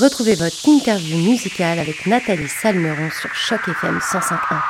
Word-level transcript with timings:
Retrouvez 0.00 0.34
votre 0.34 0.68
interview 0.68 1.16
musicale 1.18 1.78
avec 1.78 2.04
Nathalie 2.06 2.48
Salmeron 2.48 3.10
sur 3.10 3.32
Choc 3.32 3.60
FM 3.68 3.98
105.1. 3.98 4.60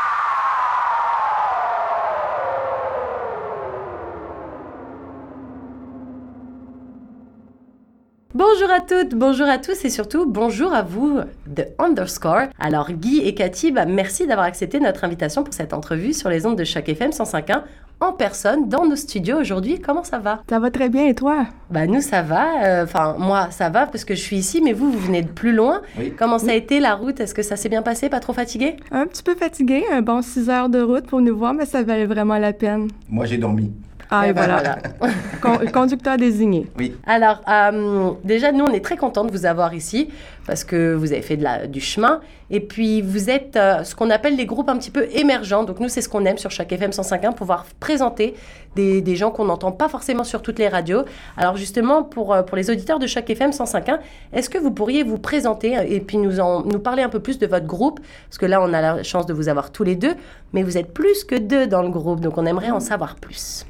Bonjour 8.34 8.70
à 8.70 8.80
toutes, 8.80 9.14
bonjour 9.14 9.46
à 9.46 9.56
tous 9.56 9.82
et 9.87 9.91
surtout 9.91 10.27
bonjour 10.27 10.74
à 10.74 10.82
vous 10.82 11.20
de 11.46 11.64
Underscore. 11.79 12.48
Alors 12.59 12.93
Guy 12.93 13.20
et 13.20 13.34
Cathy, 13.34 13.72
bah, 13.72 13.86
merci 13.86 14.27
d'avoir 14.27 14.46
accepté 14.46 14.79
notre 14.79 15.04
invitation 15.04 15.43
pour 15.43 15.54
cette 15.54 15.72
entrevue 15.72 16.12
sur 16.12 16.29
les 16.29 16.45
ondes 16.45 16.59
de 16.59 16.64
Choc 16.64 16.86
FM 16.86 17.12
105.1 17.12 17.62
en 18.00 18.12
personne 18.12 18.68
dans 18.68 18.84
nos 18.86 18.96
studios 18.96 19.38
aujourd'hui. 19.38 19.80
Comment 19.80 20.04
ça 20.04 20.18
va? 20.18 20.42
Ça 20.48 20.59
va 20.59 20.70
très 20.70 20.88
bien 20.88 21.06
et 21.06 21.14
toi? 21.14 21.46
Bah 21.70 21.87
nous 21.87 22.00
ça 22.00 22.23
va. 22.23 22.64
euh, 22.64 22.84
Enfin 22.84 23.16
moi 23.19 23.48
ça 23.50 23.70
va 23.70 23.86
parce 23.86 24.05
que 24.05 24.14
je 24.14 24.20
suis 24.20 24.36
ici, 24.36 24.60
mais 24.62 24.73
vous 24.73 24.91
vous 24.92 24.98
venez 24.98 25.23
de 25.23 25.28
plus 25.28 25.52
loin. 25.52 25.80
Oui. 25.98 26.12
Comment 26.19 26.38
ça 26.38 26.50
a 26.50 26.55
été 26.55 26.80
la 26.80 26.95
route? 26.95 27.20
Est-ce 27.20 27.34
que 27.34 27.42
ça 27.42 27.56
s'est 27.56 27.69
bien 27.69 27.83
passé? 27.83 28.09
Pas 28.09 28.20
trop 28.20 28.33
fatigué? 28.33 28.77
Un 28.91 29.06
petit 29.06 29.22
peu 29.22 29.34
fatigué, 29.34 29.84
un 29.92 30.02
bon 30.02 30.20
6 30.22 30.50
heures 30.50 30.69
de 30.69 30.80
route 30.80 31.06
pour 31.06 31.20
nous 31.20 31.36
voir, 31.36 31.55
mais 31.55 31.66
ça 31.66 31.83
valait 31.83 32.06
vraiment 32.06 32.36
la 32.38 32.52
peine. 32.52 32.88
Moi, 33.09 33.24
j'ai 33.27 33.38
dormi. 33.38 33.72
Ah, 34.14 34.28
et 34.28 34.32
ben, 34.32 34.45
voilà. 34.46 34.78
Con- 35.41 35.59
conducteur 35.73 36.16
désigné. 36.16 36.66
Oui. 36.78 36.95
Alors, 37.06 37.41
euh, 37.48 38.10
déjà, 38.22 38.52
nous, 38.52 38.64
on 38.64 38.72
est 38.72 38.84
très 38.84 38.96
contents 38.96 39.24
de 39.24 39.30
vous 39.30 39.45
avoir 39.46 39.74
ici 39.74 40.09
parce 40.46 40.62
que 40.64 40.95
vous 40.95 41.12
avez 41.12 41.22
fait 41.22 41.36
de 41.36 41.42
la, 41.42 41.66
du 41.66 41.80
chemin. 41.80 42.20
Et 42.50 42.60
puis, 42.60 43.00
vous 43.00 43.30
êtes 43.30 43.56
euh, 43.56 43.82
ce 43.82 43.95
qu'on 43.95 44.10
appelle 44.10 44.36
les 44.36 44.45
groupes 44.46 44.69
un 44.69 44.77
petit 44.77 44.91
peu 44.91 45.06
émergents. 45.12 45.64
Donc, 45.64 45.80
nous, 45.80 45.88
c'est 45.88 46.02
ce 46.02 46.08
qu'on 46.08 46.24
aime 46.27 46.36
sur 46.38 46.50
chaque 46.50 46.70
FM 46.70 46.91
105.1, 46.91 47.34
pouvoir 47.34 47.64
présenter 47.80 48.34
des, 48.77 49.00
des 49.00 49.16
gens 49.16 49.30
qu'on 49.30 49.46
n'entend 49.46 49.72
pas 49.72 49.88
forcément 49.88 50.24
sur 50.24 50.42
toutes 50.42 50.58
les 50.58 50.69
radios. 50.69 51.05
Alors, 51.36 51.56
justement, 51.56 52.02
pour, 52.02 52.34
euh, 52.34 52.42
pour 52.42 52.56
les 52.56 52.70
auditeurs 52.70 52.98
de 52.98 53.06
chaque 53.06 53.28
FM 53.30 53.50
105.1, 53.50 53.98
est-ce 54.33 54.50
que 54.50 54.58
vous 54.58 54.70
pourriez 54.70 55.02
vous 55.02 55.19
présenter 55.19 55.77
et 55.89 56.00
puis 56.00 56.19
nous, 56.19 56.39
en, 56.41 56.62
nous 56.62 56.78
parler 56.78 57.02
un 57.02 57.08
peu 57.08 57.20
plus 57.20 57.39
de 57.39 57.46
votre 57.46 57.67
groupe? 57.67 58.00
Parce 58.28 58.39
que 58.39 58.46
là, 58.46 58.61
on 58.62 58.72
a 58.74 58.80
la 58.80 59.02
chance 59.02 59.27
de 59.27 59.33
vous 59.33 59.48
avoir 59.48 59.72
tous 59.72 59.84
les 59.84 59.96
deux, 59.96 60.14
mais 60.52 60.62
vous 60.62 60.77
êtes 60.77 60.92
plus 60.92 61.24
que 61.24 61.36
deux 61.36 61.67
dans 61.67 61.83
le 61.83 61.89
groupe. 61.89 62.20
Donc, 62.20 62.36
on 62.39 62.44
aimerait 62.46 62.70
en 62.70 62.80
savoir 62.80 63.17
plus. 63.17 63.64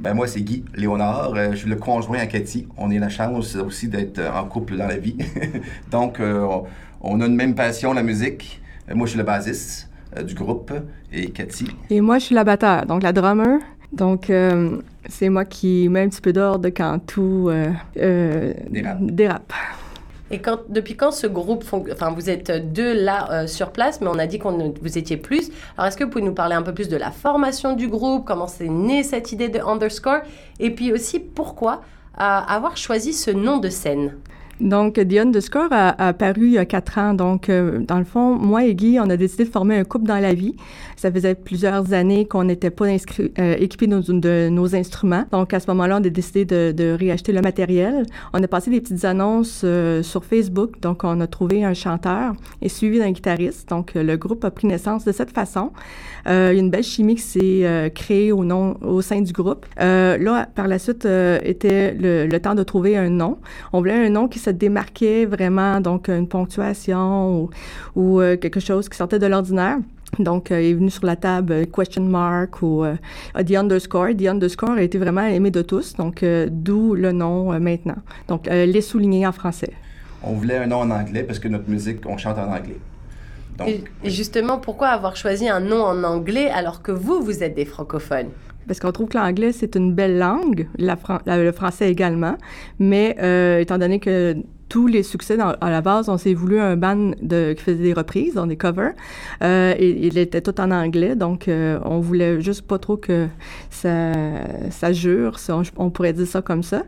Ben 0.00 0.14
moi, 0.14 0.26
c'est 0.26 0.40
Guy 0.40 0.64
Léonard. 0.74 1.34
Euh, 1.36 1.50
je 1.52 1.56
suis 1.56 1.68
le 1.68 1.76
conjoint 1.76 2.18
à 2.18 2.26
Cathy. 2.26 2.66
On 2.78 2.90
a 2.90 2.94
la 2.98 3.08
chance 3.10 3.54
aussi 3.56 3.86
d'être 3.88 4.18
euh, 4.18 4.32
en 4.32 4.44
couple 4.46 4.76
dans 4.76 4.86
la 4.86 4.96
vie. 4.96 5.16
Donc, 5.90 6.20
euh, 6.20 6.46
on- 7.02 7.20
a 7.20 7.26
une 7.26 7.34
même 7.36 7.54
passion, 7.54 7.92
la 7.92 8.02
musique. 8.02 8.62
Moi, 8.92 9.06
je 9.06 9.10
suis 9.10 9.18
le 9.18 9.24
bassiste 9.24 9.90
du 10.26 10.34
groupe. 10.34 10.72
Et 11.12 11.30
Cathy, 11.30 11.66
Et 11.90 12.00
moi, 12.00 12.18
je 12.18 12.24
suis 12.26 12.34
la 12.34 12.44
batteur, 12.44 12.86
donc 12.86 13.02
la 13.02 13.12
drummer. 13.12 13.58
Donc, 13.92 14.30
euh, 14.30 14.78
c'est 15.08 15.28
moi 15.28 15.44
qui 15.44 15.88
mets 15.88 16.02
un 16.02 16.08
petit 16.08 16.20
peu 16.20 16.32
d'ordre 16.32 16.68
quand 16.70 16.98
tout 17.06 17.48
euh, 17.50 17.70
euh, 17.98 18.52
Dérape. 18.70 18.98
dérape. 19.02 19.52
Et 20.30 20.40
depuis 20.68 20.96
quand 20.96 21.10
ce 21.10 21.26
groupe, 21.26 21.64
enfin 21.92 22.12
vous 22.12 22.30
êtes 22.30 22.72
deux 22.72 22.92
là 22.92 23.30
euh, 23.30 23.46
sur 23.46 23.70
place, 23.70 24.00
mais 24.00 24.06
on 24.08 24.18
a 24.18 24.26
dit 24.26 24.38
qu'on 24.38 24.72
vous 24.80 24.98
étiez 24.98 25.16
plus. 25.16 25.50
Alors 25.76 25.88
est-ce 25.88 25.96
que 25.96 26.04
vous 26.04 26.10
pouvez 26.10 26.24
nous 26.24 26.34
parler 26.34 26.54
un 26.54 26.62
peu 26.62 26.72
plus 26.72 26.88
de 26.88 26.96
la 26.96 27.10
formation 27.10 27.74
du 27.74 27.88
groupe, 27.88 28.24
comment 28.26 28.46
c'est 28.46 28.68
né 28.68 29.02
cette 29.02 29.32
idée 29.32 29.48
de 29.48 29.58
Underscore, 29.58 30.20
et 30.60 30.70
puis 30.70 30.92
aussi 30.92 31.18
pourquoi 31.18 31.82
euh, 32.18 32.22
avoir 32.22 32.76
choisi 32.76 33.12
ce 33.12 33.30
nom 33.30 33.58
de 33.58 33.68
scène? 33.68 34.16
Donc, 34.60 34.94
The 34.94 35.18
Underscore 35.18 35.68
a, 35.70 35.88
a 35.90 36.08
apparu 36.08 36.46
il 36.46 36.52
y 36.52 36.58
a 36.58 36.64
quatre 36.64 36.98
ans. 36.98 37.14
Donc, 37.14 37.48
euh, 37.48 37.78
dans 37.78 37.98
le 37.98 38.04
fond, 38.04 38.36
moi 38.36 38.64
et 38.64 38.74
Guy, 38.74 38.98
on 39.00 39.08
a 39.08 39.16
décidé 39.16 39.44
de 39.44 39.50
former 39.50 39.76
un 39.76 39.84
couple 39.84 40.06
dans 40.06 40.18
la 40.18 40.34
vie. 40.34 40.54
Ça 40.96 41.10
faisait 41.10 41.34
plusieurs 41.34 41.94
années 41.94 42.26
qu'on 42.26 42.44
n'était 42.44 42.70
pas 42.70 42.86
euh, 42.86 43.56
équipés 43.58 43.86
de, 43.86 44.00
de 44.12 44.48
nos 44.50 44.74
instruments. 44.74 45.24
Donc, 45.32 45.54
à 45.54 45.60
ce 45.60 45.70
moment-là, 45.70 45.98
on 46.00 46.04
a 46.04 46.08
décidé 46.10 46.44
de, 46.44 46.72
de 46.72 46.92
réacheter 46.92 47.32
le 47.32 47.40
matériel. 47.40 48.04
On 48.34 48.42
a 48.42 48.48
passé 48.48 48.70
des 48.70 48.80
petites 48.80 49.04
annonces 49.04 49.62
euh, 49.64 50.02
sur 50.02 50.24
Facebook. 50.24 50.80
Donc, 50.80 51.04
on 51.04 51.20
a 51.20 51.26
trouvé 51.26 51.64
un 51.64 51.72
chanteur 51.74 52.34
et 52.60 52.68
suivi 52.68 52.98
d'un 52.98 53.12
guitariste. 53.12 53.68
Donc, 53.70 53.96
euh, 53.96 54.02
le 54.02 54.16
groupe 54.16 54.44
a 54.44 54.50
pris 54.50 54.66
naissance 54.66 55.04
de 55.04 55.12
cette 55.12 55.30
façon. 55.30 55.70
Euh, 56.28 56.50
il 56.52 56.56
y 56.56 56.58
a 56.58 56.62
une 56.62 56.70
belle 56.70 56.84
chimie 56.84 57.14
qui 57.14 57.22
s'est 57.22 57.40
euh, 57.64 57.88
créée 57.88 58.30
au, 58.30 58.44
nom, 58.44 58.76
au 58.82 59.00
sein 59.00 59.22
du 59.22 59.32
groupe. 59.32 59.64
Là, 59.78 60.46
par 60.54 60.68
la 60.68 60.78
suite, 60.78 61.06
était 61.42 61.94
le, 61.94 62.26
le 62.26 62.40
temps 62.40 62.54
de 62.54 62.62
trouver 62.62 62.96
un 62.96 63.08
nom. 63.08 63.38
On 63.72 63.78
voulait 63.78 64.06
un 64.06 64.10
nom 64.10 64.28
qui 64.28 64.38
se 64.38 64.49
démarquait 64.52 65.26
vraiment, 65.26 65.80
donc 65.80 66.08
une 66.08 66.28
ponctuation 66.28 67.42
ou, 67.42 67.50
ou, 67.96 68.20
euh, 68.20 68.36
quelque 68.36 68.60
chose 68.60 68.88
qui 68.88 68.96
sortait 68.96 69.18
de 69.18 69.26
l'ordinaire. 69.26 69.78
Donc, 70.18 70.50
euh, 70.50 70.60
il 70.60 70.70
est 70.70 70.74
venu 70.74 70.90
sur 70.90 71.06
la 71.06 71.14
table 71.16 71.52
euh, 71.52 71.64
question 71.64 72.02
mark 72.02 72.62
ou 72.62 72.84
euh, 72.84 72.96
the 73.46 73.52
underscore. 73.52 74.08
The 74.16 74.26
underscore 74.26 74.72
a 74.72 74.82
été 74.82 74.98
vraiment 74.98 75.22
aimé 75.26 75.50
de 75.50 75.62
tous, 75.62 75.94
donc 75.94 76.22
euh, 76.22 76.48
d'où 76.50 76.94
le 76.94 77.12
nom 77.12 77.52
euh, 77.52 77.60
maintenant. 77.60 77.98
Donc, 78.26 78.48
euh, 78.48 78.66
les 78.66 78.80
souligner 78.80 79.26
en 79.26 79.32
français. 79.32 79.72
on 80.22 80.32
voulait 80.32 80.56
un 80.56 80.66
nom 80.66 80.78
en 80.78 80.90
anglais 80.90 81.22
parce 81.22 81.38
que 81.38 81.48
notre 81.48 81.68
musique, 81.70 82.00
on 82.06 82.18
chante 82.18 82.38
en 82.38 82.50
anglais. 82.52 82.78
Donc, 83.56 83.68
et, 83.68 83.84
et 84.02 84.10
justement, 84.10 84.58
pourquoi 84.58 84.88
avoir 84.88 85.16
choisi 85.16 85.48
un 85.48 85.60
nom 85.60 85.82
en 85.82 86.02
anglais 86.02 86.50
alors 86.50 86.82
que 86.82 86.92
vous, 86.92 87.22
vous 87.22 87.42
êtes 87.42 87.54
des 87.54 87.64
francophones? 87.64 88.30
Parce 88.66 88.78
qu'on 88.80 88.92
trouve 88.92 89.08
que 89.08 89.16
l'anglais, 89.18 89.52
c'est 89.52 89.74
une 89.76 89.94
belle 89.94 90.18
langue, 90.18 90.68
le 90.78 91.52
français 91.52 91.90
également, 91.90 92.36
mais 92.78 93.16
euh, 93.20 93.58
étant 93.58 93.78
donné 93.78 93.98
que 93.98 94.36
tous 94.68 94.86
les 94.86 95.02
succès 95.02 95.36
dans- 95.36 95.56
à 95.60 95.70
la 95.70 95.80
base, 95.80 96.08
on 96.08 96.16
s'est 96.16 96.34
voulu 96.34 96.60
un 96.60 96.76
band 96.76 97.10
de, 97.20 97.54
qui 97.54 97.64
faisait 97.64 97.82
des 97.82 97.92
reprises, 97.92 98.34
donc 98.34 98.48
des 98.48 98.56
covers, 98.56 98.92
euh, 99.42 99.74
il 99.80 100.16
était 100.16 100.40
tout 100.40 100.60
en 100.60 100.70
anglais, 100.70 101.16
donc 101.16 101.48
euh, 101.48 101.80
on 101.84 101.98
voulait 101.98 102.40
juste 102.40 102.62
pas 102.62 102.78
trop 102.78 102.96
que 102.96 103.26
ça, 103.70 104.12
ça 104.70 104.92
jure, 104.92 105.36
on, 105.48 105.62
on 105.76 105.90
pourrait 105.90 106.12
dire 106.12 106.28
ça 106.28 106.40
comme 106.40 106.62
ça. 106.62 106.84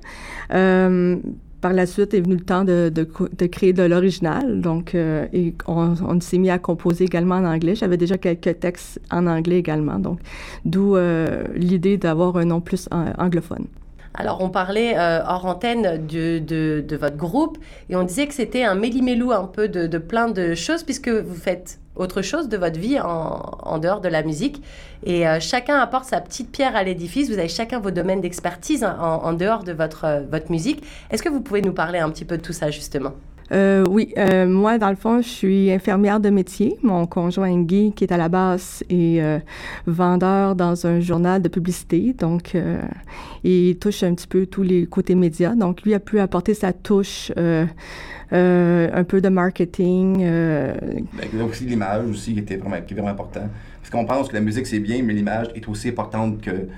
Par 1.62 1.72
la 1.72 1.86
suite 1.86 2.12
est 2.12 2.20
venu 2.20 2.34
le 2.34 2.44
temps 2.44 2.64
de, 2.64 2.92
de, 2.92 3.46
créer 3.46 3.72
de 3.72 3.84
l'original, 3.84 4.60
donc 4.60 4.96
euh, 4.96 5.26
et 5.32 5.54
on, 5.68 6.20
s'est 6.20 6.38
mis 6.38 6.50
à 6.50 6.58
composer 6.58 7.04
également 7.04 7.36
en 7.36 7.44
anglais. 7.44 7.76
J'avais 7.76 7.96
déjà 7.96 8.18
quelques 8.18 8.58
textes 8.58 9.00
en 9.12 9.28
anglais 9.28 9.58
également, 9.58 10.00
donc 10.00 10.18
d'où 10.64 10.96
euh, 10.96 11.44
l'idée 11.54 11.98
d'avoir 11.98 12.36
un 12.36 12.46
nom 12.46 12.60
plus 12.60 12.88
an- 12.90 13.12
anglophone. 13.16 13.66
Alors, 14.14 14.42
on 14.42 14.50
parlait 14.50 14.98
euh, 14.98 15.20
hors 15.24 15.46
antenne 15.46 16.04
de, 16.06 16.40
de, 16.40 16.84
de 16.86 16.96
votre 16.96 17.16
groupe 17.16 17.56
et 17.88 17.94
on 17.96 18.02
disait 18.02 18.26
que 18.26 18.34
c'était 18.34 18.64
un 18.64 18.74
méli-mélou 18.74 19.30
un 19.30 19.44
peu 19.46 19.68
de, 19.68 19.86
de 19.86 19.98
plein 19.98 20.28
de 20.28 20.54
choses 20.54 20.82
puisque 20.82 21.08
vous 21.08 21.34
faites 21.36 21.78
autre 21.96 22.22
chose 22.22 22.48
de 22.48 22.56
votre 22.56 22.78
vie 22.78 22.98
en, 23.00 23.78
dehors 23.78 24.00
de 24.00 24.08
la 24.08 24.22
musique. 24.22 24.62
Et 25.04 25.26
euh, 25.26 25.40
chacun 25.40 25.78
apporte 25.78 26.06
sa 26.06 26.20
petite 26.20 26.50
pierre 26.50 26.76
à 26.76 26.82
l'édifice. 26.82 27.28
Vous 27.28 27.38
avez 27.38 27.48
chacun 27.48 27.80
vos 27.80 27.90
domaines 27.90 28.20
d'expertise 28.20 28.84
en, 28.84 29.32
dehors 29.32 29.64
de 29.64 29.72
votre, 29.72 30.04
euh, 30.04 30.20
votre 30.30 30.50
musique. 30.50 30.82
Est-ce 31.10 31.22
que 31.22 31.28
vous 31.28 31.40
pouvez 31.40 31.62
nous 31.62 31.72
parler 31.72 31.98
un 31.98 32.10
petit 32.10 32.24
peu 32.24 32.36
de 32.36 32.42
tout 32.42 32.52
ça, 32.52 32.70
justement? 32.70 33.12
Euh, 33.50 33.84
oui, 33.90 34.14
moi, 34.46 34.78
dans 34.78 34.88
le 34.88 34.96
fond, 34.96 35.20
je 35.20 35.28
suis 35.28 35.70
infirmière 35.70 36.20
de 36.20 36.30
métier. 36.30 36.78
Mon 36.82 37.04
conjoint 37.06 37.54
Guy, 37.62 37.92
qui 37.92 38.04
est 38.04 38.12
à 38.12 38.16
la 38.16 38.30
base, 38.30 38.82
est 38.88 39.20
vendeur 39.86 40.54
dans 40.54 40.86
un 40.86 41.00
journal 41.00 41.42
de 41.42 41.48
publicité. 41.48 42.14
Donc, 42.18 42.56
il 43.44 43.76
touche 43.76 44.04
un 44.04 44.14
petit 44.14 44.28
peu 44.28 44.46
tous 44.46 44.62
les 44.62 44.86
côtés 44.86 45.16
médias. 45.16 45.54
Donc, 45.54 45.82
lui 45.82 45.92
a 45.92 46.00
pu 46.00 46.18
apporter 46.18 46.54
sa 46.54 46.72
touche, 46.72 47.30
un 48.32 49.04
peu 49.04 49.20
de 49.20 49.28
marketing. 49.28 50.18
euh, 50.22 50.74
ben, 51.12 51.42
aussi 51.42 51.64
l'image 51.64 52.06
aussi 52.08 52.32
qui 52.34 52.40
était 52.40 52.56
vraiment, 52.56 52.80
qui 52.82 52.92
est 52.94 52.96
vraiment 52.96 53.10
important. 53.12 53.48
Parce 53.80 53.90
qu'on 53.90 54.04
pense 54.06 54.28
que 54.28 54.34
la 54.34 54.40
musique, 54.40 54.66
c'est 54.66 54.78
bien, 54.80 55.02
mais 55.02 55.12
l'image 55.12 55.48
est 55.54 55.68
aussi 55.68 55.88
importante 55.88 56.40
que, 56.40 56.68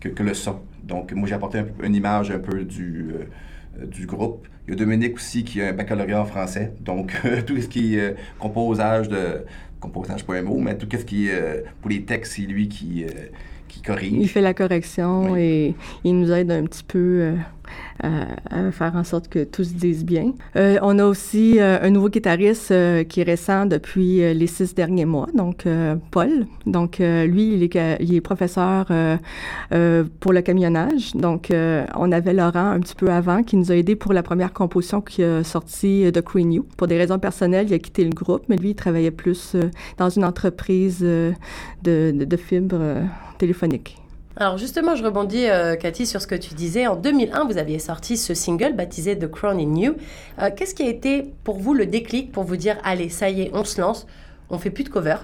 que, 0.00 0.08
que 0.08 0.22
le 0.22 0.34
son. 0.34 0.60
Donc, 0.84 1.12
moi, 1.12 1.28
j'ai 1.28 1.34
apporté 1.34 1.58
un 1.58 1.66
une 1.84 1.94
image 1.94 2.30
un 2.30 2.38
peu 2.38 2.64
du, 2.64 3.10
euh, 3.80 3.86
du 3.86 4.06
groupe. 4.06 4.46
Il 4.66 4.70
y 4.70 4.76
a 4.76 4.76
Dominique 4.76 5.16
aussi 5.16 5.44
qui 5.44 5.60
a 5.62 5.68
un 5.68 5.72
baccalauréat 5.72 6.20
en 6.22 6.24
français. 6.26 6.72
Donc, 6.80 7.12
tout 7.46 7.60
ce 7.60 7.66
qui 7.68 7.96
est 7.96 8.00
euh, 8.00 8.14
composage 8.38 9.08
de... 9.08 9.44
Composage, 9.80 10.24
pas 10.24 10.36
un 10.36 10.42
mot, 10.42 10.58
mais 10.58 10.76
tout 10.76 10.86
ce 10.90 11.04
qui 11.04 11.28
est... 11.28 11.32
euh, 11.34 11.62
pour 11.80 11.90
les 11.90 12.02
textes, 12.04 12.34
c'est 12.36 12.42
lui 12.42 12.68
qui, 12.68 13.04
euh, 13.04 13.08
qui 13.68 13.80
corrige. 13.82 14.12
il 14.12 14.28
fait 14.28 14.42
la 14.42 14.52
correction 14.54 15.32
Oui. 15.32 15.40
et 15.40 15.74
il 16.04 16.20
nous 16.20 16.30
aide 16.32 16.50
un 16.50 16.64
petit 16.64 16.84
peu 16.84 16.98
euh, 16.98 17.34
à, 18.02 18.08
à 18.50 18.70
faire 18.70 18.96
en 18.96 19.04
sorte 19.04 19.28
que 19.28 19.44
tout 19.44 19.64
se 19.64 19.74
dise 19.74 20.04
bien. 20.04 20.32
Euh, 20.56 20.78
on 20.82 20.98
a 20.98 21.04
aussi 21.04 21.60
euh, 21.60 21.78
un 21.82 21.90
nouveau 21.90 22.08
guitariste 22.08 22.70
euh, 22.70 23.04
qui 23.04 23.20
est 23.20 23.24
récent 23.24 23.66
depuis 23.66 24.22
euh, 24.22 24.32
les 24.32 24.46
six 24.46 24.74
derniers 24.74 25.04
mois, 25.04 25.28
donc 25.34 25.66
euh, 25.66 25.96
Paul. 26.10 26.46
Donc 26.66 27.00
euh, 27.00 27.26
lui, 27.26 27.54
il 27.54 27.62
est, 27.62 28.20
professeur 28.20 28.86
euh, 28.90 29.16
euh, 29.72 30.04
pour 30.20 30.32
le 30.32 30.42
camionnage. 30.42 31.12
Donc 31.14 31.50
euh, 31.50 31.84
on 31.96 32.12
avait 32.12 32.32
Laurent 32.32 32.70
un 32.70 32.80
petit 32.80 32.94
peu 32.94 33.10
avant 33.10 33.42
qui 33.42 33.56
nous 33.56 33.70
a 33.72 33.76
aidé 33.76 33.96
pour 33.96 34.12
la 34.12 34.22
première 34.22 34.52
composition 34.52 35.00
qui 35.00 35.22
a 35.22 35.44
sorti 35.44 36.10
de 36.10 36.20
Queen 36.20 36.52
You. 36.52 36.66
Pour 36.76 36.86
des 36.86 36.98
raisons 36.98 37.18
personnelles, 37.18 37.66
il 37.68 37.74
a 37.74 37.78
quitté 37.78 38.04
le 38.04 38.10
groupe, 38.10 38.44
mais 38.48 38.56
lui, 38.56 38.70
il 38.70 38.74
travaillait 38.74 39.10
plus 39.10 39.54
euh, 39.54 39.70
dans 39.98 40.08
une 40.08 40.24
entreprise 40.24 41.00
euh, 41.02 41.32
de, 41.82 42.12
de, 42.14 42.24
de 42.24 42.36
fibres 42.36 42.76
euh, 42.80 43.04
téléphoniques. 43.38 43.96
Alors 44.40 44.56
justement, 44.56 44.96
je 44.96 45.04
rebondis, 45.04 45.44
euh, 45.50 45.76
Cathy, 45.76 46.06
sur 46.06 46.22
ce 46.22 46.26
que 46.26 46.34
tu 46.34 46.54
disais. 46.54 46.86
En 46.86 46.96
2001, 46.96 47.44
vous 47.44 47.58
aviez 47.58 47.78
sorti 47.78 48.16
ce 48.16 48.32
single 48.32 48.72
baptisé 48.72 49.18
The 49.18 49.30
Crown 49.30 49.60
in 49.60 49.76
You. 49.76 49.96
Euh, 50.38 50.48
Qu'est-ce 50.56 50.74
qui 50.74 50.82
a 50.82 50.88
été 50.88 51.30
pour 51.44 51.58
vous 51.58 51.74
le 51.74 51.84
déclic 51.84 52.32
pour 52.32 52.44
vous 52.44 52.56
dire, 52.56 52.78
allez, 52.82 53.10
ça 53.10 53.28
y 53.28 53.42
est, 53.42 53.50
on 53.52 53.64
se 53.64 53.78
lance, 53.78 54.06
on 54.48 54.56
fait 54.58 54.70
plus 54.70 54.84
de 54.84 54.88
cover, 54.88 55.16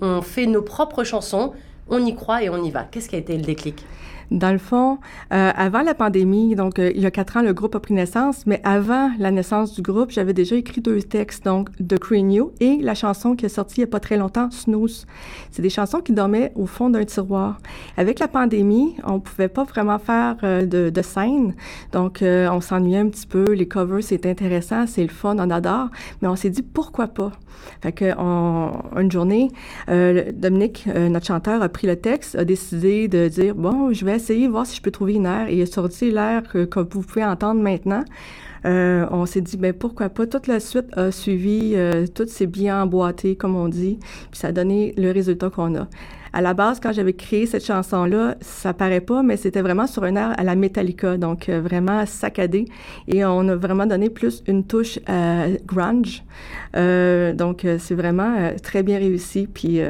on 0.00 0.22
fait 0.22 0.46
nos 0.46 0.62
propres 0.62 1.02
chansons, 1.02 1.52
on 1.88 2.06
y 2.06 2.14
croit 2.14 2.44
et 2.44 2.48
on 2.48 2.62
y 2.62 2.70
va? 2.70 2.84
Qu'est-ce 2.84 3.08
qui 3.08 3.16
a 3.16 3.18
été 3.18 3.36
le 3.36 3.42
déclic? 3.42 3.84
Dans 4.30 4.52
le 4.52 4.58
fond, 4.58 4.98
euh, 5.32 5.50
avant 5.56 5.82
la 5.82 5.92
pandémie, 5.92 6.54
donc 6.54 6.78
euh, 6.78 6.92
il 6.94 7.00
y 7.00 7.06
a 7.06 7.10
quatre 7.10 7.36
ans, 7.36 7.42
le 7.42 7.52
groupe 7.52 7.74
a 7.74 7.80
pris 7.80 7.94
naissance, 7.94 8.46
mais 8.46 8.60
avant 8.62 9.10
la 9.18 9.32
naissance 9.32 9.74
du 9.74 9.82
groupe, 9.82 10.12
j'avais 10.12 10.32
déjà 10.32 10.54
écrit 10.54 10.80
deux 10.80 11.02
textes, 11.02 11.44
donc 11.44 11.68
The 11.84 11.98
Crane 11.98 12.30
You 12.30 12.52
et 12.60 12.78
la 12.80 12.94
chanson 12.94 13.34
qui 13.34 13.46
est 13.46 13.48
sortie 13.48 13.78
il 13.78 13.80
n'y 13.80 13.84
a 13.84 13.90
pas 13.90 13.98
très 13.98 14.16
longtemps, 14.16 14.48
Snooze. 14.52 15.06
C'est 15.50 15.62
des 15.62 15.70
chansons 15.70 15.98
qui 15.98 16.12
dormaient 16.12 16.52
au 16.54 16.66
fond 16.66 16.90
d'un 16.90 17.04
tiroir. 17.04 17.58
Avec 17.96 18.20
la 18.20 18.28
pandémie, 18.28 18.94
on 19.04 19.14
ne 19.14 19.18
pouvait 19.18 19.48
pas 19.48 19.64
vraiment 19.64 19.98
faire 19.98 20.36
euh, 20.44 20.64
de, 20.64 20.90
de, 20.90 21.02
scène, 21.02 21.54
donc 21.90 22.22
on 22.22 22.60
s'ennuyait 22.60 22.98
un 22.98 23.08
petit 23.08 23.26
peu. 23.26 23.52
Les 23.52 23.66
covers, 23.66 24.02
c'est 24.02 24.26
intéressant, 24.26 24.86
c'est 24.86 25.02
le 25.02 25.08
fun, 25.08 25.36
on 25.40 25.50
adore, 25.50 25.88
mais 26.22 26.28
on 26.28 26.36
s'est 26.36 26.50
dit 26.50 26.62
pourquoi 26.62 27.08
pas? 27.08 27.32
Fait 27.82 27.92
que 27.92 28.04
une 28.96 29.10
journée, 29.10 29.50
Dominique, 29.88 30.86
notre 30.86 31.26
chanteur, 31.26 31.62
a 31.62 31.68
pris 31.68 31.86
le 31.86 31.96
texte, 31.96 32.36
a 32.36 32.44
décidé 32.44 33.08
de 33.08 33.28
dire 33.28 33.54
bon, 33.54 33.92
je 33.92 34.04
vais 34.04 34.19
essayer 34.20 34.48
voir 34.48 34.66
si 34.66 34.76
je 34.76 34.82
peux 34.82 34.90
trouver 34.90 35.14
une 35.14 35.26
air. 35.26 35.48
Et 35.48 35.56
il 35.56 35.62
a 35.62 35.66
sorti 35.66 36.10
l'air 36.10 36.42
que, 36.42 36.68
vous 36.78 37.02
pouvez 37.02 37.24
entendre 37.24 37.60
maintenant. 37.60 38.04
Euh, 38.66 39.06
on 39.10 39.24
s'est 39.24 39.40
dit, 39.40 39.56
ben 39.56 39.72
pourquoi 39.72 40.10
pas? 40.10 40.26
Toute 40.26 40.46
la 40.46 40.60
suite 40.60 40.86
a 40.96 41.10
suivi, 41.10 41.72
euh, 41.74 42.06
tout 42.06 42.26
s'est 42.26 42.46
bien 42.46 42.82
emboîté, 42.82 43.34
comme 43.34 43.56
on 43.56 43.68
dit, 43.68 43.98
puis 44.30 44.38
ça 44.38 44.48
a 44.48 44.52
donné 44.52 44.92
le 44.98 45.10
résultat 45.12 45.48
qu'on 45.48 45.74
a. 45.76 45.88
À 46.32 46.42
la 46.42 46.52
base, 46.52 46.78
quand 46.78 46.92
j'avais 46.92 47.14
créé 47.14 47.46
cette 47.46 47.64
chanson-là, 47.64 48.36
ça 48.40 48.74
paraît 48.74 49.00
pas, 49.00 49.22
mais 49.22 49.38
c'était 49.38 49.62
vraiment 49.62 49.86
sur 49.86 50.04
un 50.04 50.14
air 50.14 50.34
à 50.38 50.44
la 50.44 50.54
Metallica, 50.56 51.16
donc 51.16 51.48
euh, 51.48 51.60
vraiment 51.60 52.04
saccadé. 52.04 52.66
Et 53.08 53.24
on 53.24 53.48
a 53.48 53.56
vraiment 53.56 53.86
donné 53.86 54.10
plus 54.10 54.44
une 54.46 54.64
touche 54.64 54.98
grunge. 55.66 56.22
donc 56.74 57.66
c'est 57.78 57.94
vraiment 57.94 58.52
très 58.62 58.82
bien 58.82 58.98
réussi, 58.98 59.48
puis 59.52 59.80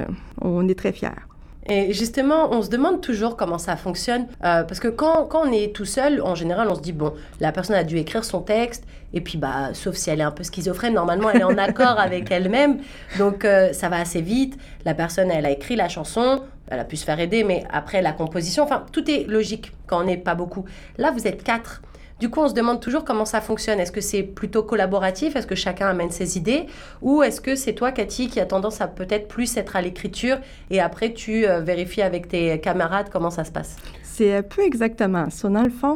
on 0.41 0.69
est 0.69 0.79
très 0.79 0.93
fiers. 0.93 1.30
Et 1.69 1.93
justement, 1.93 2.53
on 2.53 2.63
se 2.63 2.71
demande 2.71 3.01
toujours 3.01 3.37
comment 3.37 3.59
ça 3.59 3.77
fonctionne, 3.77 4.27
euh, 4.45 4.65
parce 4.65 4.81
que 4.81 4.89
quand, 4.89 5.27
quand, 5.27 5.47
on 5.47 5.53
est 5.53 5.75
tout 5.75 5.85
seul, 5.85 6.23
en 6.23 6.35
général, 6.35 6.69
on 6.71 6.75
se 6.75 6.81
dit, 6.81 6.93
bon, 6.93 7.13
la 7.39 7.53
personne 7.53 7.77
a 7.77 7.85
dû 7.85 7.99
écrire 7.99 8.25
son 8.25 8.41
texte, 8.41 8.85
et 9.13 9.21
puis, 9.21 9.37
bah, 9.37 9.71
sauf 9.75 9.97
si 9.97 10.09
elle 10.09 10.21
est 10.21 10.25
un 10.25 10.31
peu 10.31 10.43
schizophrène, 10.43 10.95
normalement, 10.95 11.31
elle 11.31 11.41
est 11.41 11.45
en 11.45 11.59
accord 11.59 12.01
avec 12.01 12.31
elle-même, 12.31 12.79
donc 13.19 13.45
euh, 13.45 13.73
ça 13.73 13.89
va 13.89 14.01
assez 14.01 14.23
vite. 14.23 14.59
La 14.85 14.95
personne, 14.95 15.31
elle 15.31 15.45
a 15.45 15.51
écrit 15.51 15.77
la 15.77 15.89
chanson, 15.89 16.43
elle 16.69 16.81
a 16.81 16.85
pu 16.85 16.97
se 16.97 17.05
faire 17.05 17.21
aider, 17.21 17.45
mais 17.45 17.65
après, 17.71 18.01
la 18.01 18.13
composition, 18.13 18.65
enfin, 18.65 18.85
tout 18.91 19.11
est 19.11 19.25
logique 19.29 19.73
quand 19.87 20.01
on 20.01 20.05
n'est 20.05 20.17
pas 20.17 20.35
beaucoup. 20.35 20.65
Là, 20.97 21.11
vous 21.11 21.27
êtes 21.27 21.43
quatre. 21.43 21.83
Du 22.21 22.29
coup, 22.29 22.41
on 22.41 22.49
se 22.49 22.55
demande 22.55 22.81
toujours 22.81 23.05
comment 23.05 23.25
ça 23.25 23.41
fonctionne. 23.41 23.81
Est-ce 23.81 23.93
que 23.93 24.03
c'est 24.03 24.23
plutôt 24.23 24.63
collaboratif? 24.63 25.37
Est-ce 25.37 25.47
que 25.47 25.55
chacun 25.55 25.89
amène 25.89 26.11
ses 26.11 26.37
idées? 26.37 26.67
Ou 27.01 27.23
est-ce 27.23 27.41
que 27.41 27.57
c'est 27.57 27.73
toi, 27.73 27.93
Cathy, 27.93 28.29
qui 28.29 28.41
a 28.41 28.45
tendance 28.45 28.83
à 28.83 28.89
peut-être 28.89 29.27
plus 29.27 29.57
être 29.57 29.75
à 29.75 29.81
l'écriture 29.81 30.37
et 30.71 30.81
après 30.81 31.15
tu 31.15 31.47
euh, 31.47 31.61
vérifies 31.61 32.03
avec 32.03 32.29
tes 32.29 32.61
camarades 32.61 33.07
comment 33.11 33.31
ça 33.31 33.45
se 33.45 33.51
passe? 33.51 33.77
C'est 34.03 34.37
un 34.37 34.43
peu 34.43 34.63
exactement 34.63 35.31
ça. 35.31 35.49
Dans 35.49 35.63
le 35.63 35.71
fond, 35.71 35.95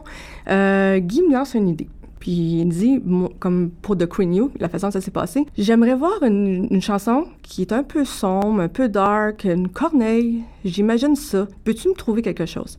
euh, 0.48 0.98
Guy 0.98 1.20
lance 1.30 1.52
une 1.52 1.68
idée. 1.68 1.88
Puis 2.24 2.32
il 2.32 2.68
dit, 2.70 3.02
comme 3.38 3.68
pour 3.82 3.98
The 3.98 4.06
Queen 4.06 4.32
You, 4.32 4.50
la 4.58 4.70
façon 4.70 4.86
dont 4.86 4.92
ça 4.92 5.02
s'est 5.02 5.10
passé, 5.10 5.44
j'aimerais 5.58 5.94
voir 5.94 6.22
une, 6.22 6.80
chanson 6.80 7.26
qui 7.42 7.60
est 7.60 7.70
un 7.70 7.82
peu 7.82 8.06
sombre, 8.06 8.62
un 8.62 8.68
peu 8.68 8.88
dark, 8.88 9.44
une 9.44 9.68
corneille. 9.68 10.40
J'imagine 10.64 11.16
ça. 11.16 11.46
Peux-tu 11.64 11.88
me 11.88 11.92
trouver 11.92 12.22
quelque 12.22 12.46
chose? 12.46 12.78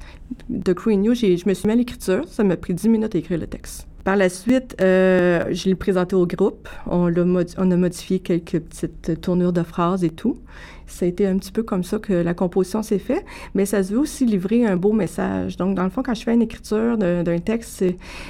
The 0.50 0.74
Queen 0.74 1.04
You, 1.04 1.14
je 1.14 1.48
me 1.48 1.54
suis 1.54 1.68
mis 1.68 1.74
à 1.74 1.76
l'écriture. 1.76 2.24
Ça 2.28 2.44
m'a 2.44 2.58
pris 2.58 2.74
10 2.74 2.90
minutes 2.90 3.14
à 3.14 3.20
écrire 3.20 3.38
le 3.38 3.46
texte. 3.46 3.88
Par 4.04 4.16
la 4.16 4.30
suite, 4.30 4.76
euh, 4.82 5.46
je 5.52 5.70
l'ai 5.70 5.76
présenté 5.76 6.16
au 6.16 6.26
groupe. 6.26 6.68
On, 6.88 7.14
on 7.14 7.72
a 7.72 7.78
modifié 7.78 8.22
quelques 8.22 8.60
petites 8.60 9.22
tournures 9.22 9.54
de 9.54 9.62
phrases 9.62 10.04
et 10.04 10.10
tout 10.10 10.40
ça 10.88 11.06
a 11.06 11.10
été 11.10 11.28
un 11.28 11.38
petit 11.38 11.52
peu 11.52 11.64
comme 11.64 11.84
ça 11.84 12.00
que 12.00 12.14
la 12.14 12.34
composition 12.34 12.84
s'est 12.84 13.00
faite, 13.00 13.26
mais 13.54 13.66
ça 13.66 13.84
se 13.84 13.94
veut 13.94 14.00
aussi 14.00 14.26
livrer 14.26 14.66
un 14.66 14.78
beau 14.78 14.94
message. 14.94 15.58
Donc, 15.58 15.76
dans 15.76 15.84
le 15.84 15.90
fond, 15.90 16.04
quand 16.04 16.14
je 16.14 16.24
fais 16.24 16.34
une 16.34 16.42
écriture 16.42 16.98
d'un 16.98 17.40
texte, 17.40 17.84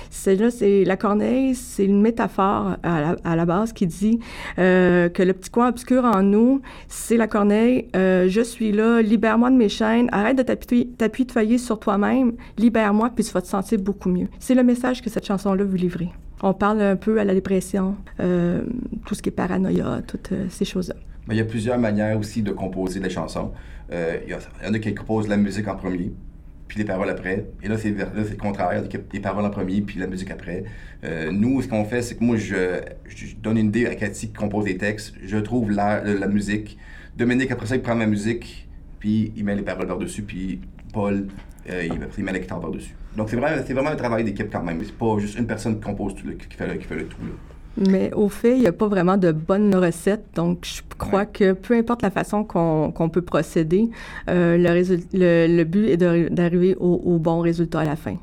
c'est 0.09 0.35
là, 0.35 0.51
c'est 0.51 0.83
la 0.83 0.97
corneille, 0.97 1.55
c'est 1.55 1.85
une 1.85 2.01
métaphore 2.01 2.77
à 2.83 3.35
la, 3.35 3.45
base 3.45 3.73
qui 3.73 3.85
dit 3.85 4.19
euh, 4.57 5.09
que 5.09 5.21
le 5.21 5.33
petit 5.33 5.49
coin 5.49 5.69
obscur 5.69 6.03
en 6.03 6.23
nous, 6.23 6.61
c'est 6.87 7.17
la 7.17 7.27
corneille. 7.27 7.87
Euh, 7.95 8.27
je 8.27 8.41
suis 8.41 8.71
là, 8.71 9.01
libère-moi 9.01 9.51
de 9.51 9.55
mes 9.55 9.69
chaînes, 9.69 10.09
arrête 10.11 10.37
de 10.37 10.43
t'appuyer 10.43 11.57
sur 11.57 11.79
toi-même, 11.79 12.33
libère-moi, 12.57 13.11
puis 13.13 13.23
tu 13.23 13.31
vas 13.31 13.41
te 13.41 13.47
sentir 13.47 13.79
beaucoup 13.79 14.09
mieux. 14.09 14.27
C'est 14.39 14.55
le 14.55 14.63
message 14.63 15.01
que 15.01 15.09
cette 15.09 15.25
chanson-là 15.25 15.63
veut 15.63 15.77
livrer. 15.77 16.09
On 16.41 16.53
parle 16.53 16.81
un 16.81 16.95
peu 16.95 17.19
à 17.19 17.23
la 17.23 17.33
dépression, 17.33 17.95
euh, 18.19 18.61
tout 19.05 19.15
ce 19.15 19.21
qui 19.21 19.29
est 19.29 19.31
paranoïa, 19.31 20.01
toutes 20.07 20.31
ces 20.49 20.65
choses-là. 20.65 20.95
Mais 21.27 21.35
il 21.35 21.37
y 21.37 21.41
a 21.41 21.45
plusieurs 21.45 21.79
manières 21.79 22.17
aussi 22.19 22.41
de 22.41 22.51
composer 22.51 22.99
les 22.99 23.09
chansons. 23.09 23.51
Euh, 23.91 24.19
il, 24.25 24.31
y 24.31 24.67
en 24.69 24.73
a 24.73 24.79
qui 24.79 24.93
composent 24.93 25.27
la 25.27 25.37
musique 25.37 25.67
en 25.67 25.75
premier, 25.75 26.11
puis 26.67 26.79
les 26.79 26.85
paroles 26.85 27.09
après. 27.09 27.45
Et 27.63 27.67
là, 27.67 27.77
c'est 27.77 27.91
le 27.91 28.37
contraire. 28.37 28.83
Les 29.13 29.19
paroles 29.19 29.45
en 29.45 29.49
premier, 29.49 29.81
puis 29.81 29.99
la 29.99 30.07
musique 30.07 30.31
après. 30.31 30.63
Euh, 31.03 31.31
nous, 31.31 31.61
ce 31.61 31.67
qu'on 31.67 31.85
fait, 31.85 32.01
c'est 32.01 32.15
que 32.15 32.23
moi, 32.23 32.37
je, 32.37 32.81
donne 33.41 33.57
une 33.57 33.67
idée 33.67 33.85
à 33.87 33.95
Cathy 33.95 34.27
qui 34.27 34.33
compose 34.33 34.65
les 34.65 34.77
textes. 34.77 35.13
Je 35.23 35.37
trouve 35.37 35.71
la, 35.71 36.03
la 36.03 36.27
musique. 36.27 36.77
Dominique, 37.17 37.51
après 37.51 37.65
ça, 37.65 37.75
il 37.75 37.81
prend 37.81 37.95
ma 37.95 38.07
musique, 38.07 38.67
puis 38.99 39.31
il 39.35 39.45
met 39.45 39.55
les 39.55 39.61
paroles 39.61 39.87
par-dessus, 39.87 40.23
puis 40.23 40.59
Paul, 40.91 41.27
euh, 41.69 41.87
il, 42.17 42.23
met 42.23 42.31
la 42.31 42.39
guitare 42.39 42.59
par-dessus. 42.59 42.93
Donc, 43.15 43.29
c'est 43.29 43.37
vraiment, 43.37 43.61
vraiment 43.61 43.89
un 43.89 43.95
travail 43.95 44.23
d'équipe 44.23 44.51
quand 44.51 44.63
même. 44.63 44.81
C'est 44.83 44.97
pas 44.97 45.17
juste 45.19 45.37
une 45.39 45.47
personne 45.47 45.75
qui 45.75 45.81
compose 45.81 46.15
tout 46.15 46.27
qui, 46.27 46.55
fait, 46.55 46.77
qui 46.77 46.85
fait 46.85 46.95
le 46.95 47.05
tout. 47.05 47.17
Mais 47.77 48.13
au 48.13 48.29
fait, 48.29 48.55
il 48.55 48.61
n'y 48.61 48.67
a 48.67 48.71
pas 48.71 48.87
vraiment 48.87 49.17
de 49.17 49.31
bonne 49.31 49.75
recette. 49.75 50.23
Donc, 50.35 50.59
je 50.63 50.81
crois 50.97 51.25
que 51.25 51.53
peu 51.53 51.75
importe 51.75 52.01
la 52.01 52.11
façon 52.11 52.43
qu'on 52.43 53.09
peut 53.09 53.21
procéder, 53.21 53.89
euh, 54.29 54.57
le, 54.57 55.47
le, 55.47 55.63
but 55.63 55.89
est 55.89 55.97
d'arriver 55.97 56.75
au, 56.79 57.17
bon 57.17 57.39
résultat 57.39 57.81
à 57.81 57.85
la 57.85 57.95
fin. 57.95 58.15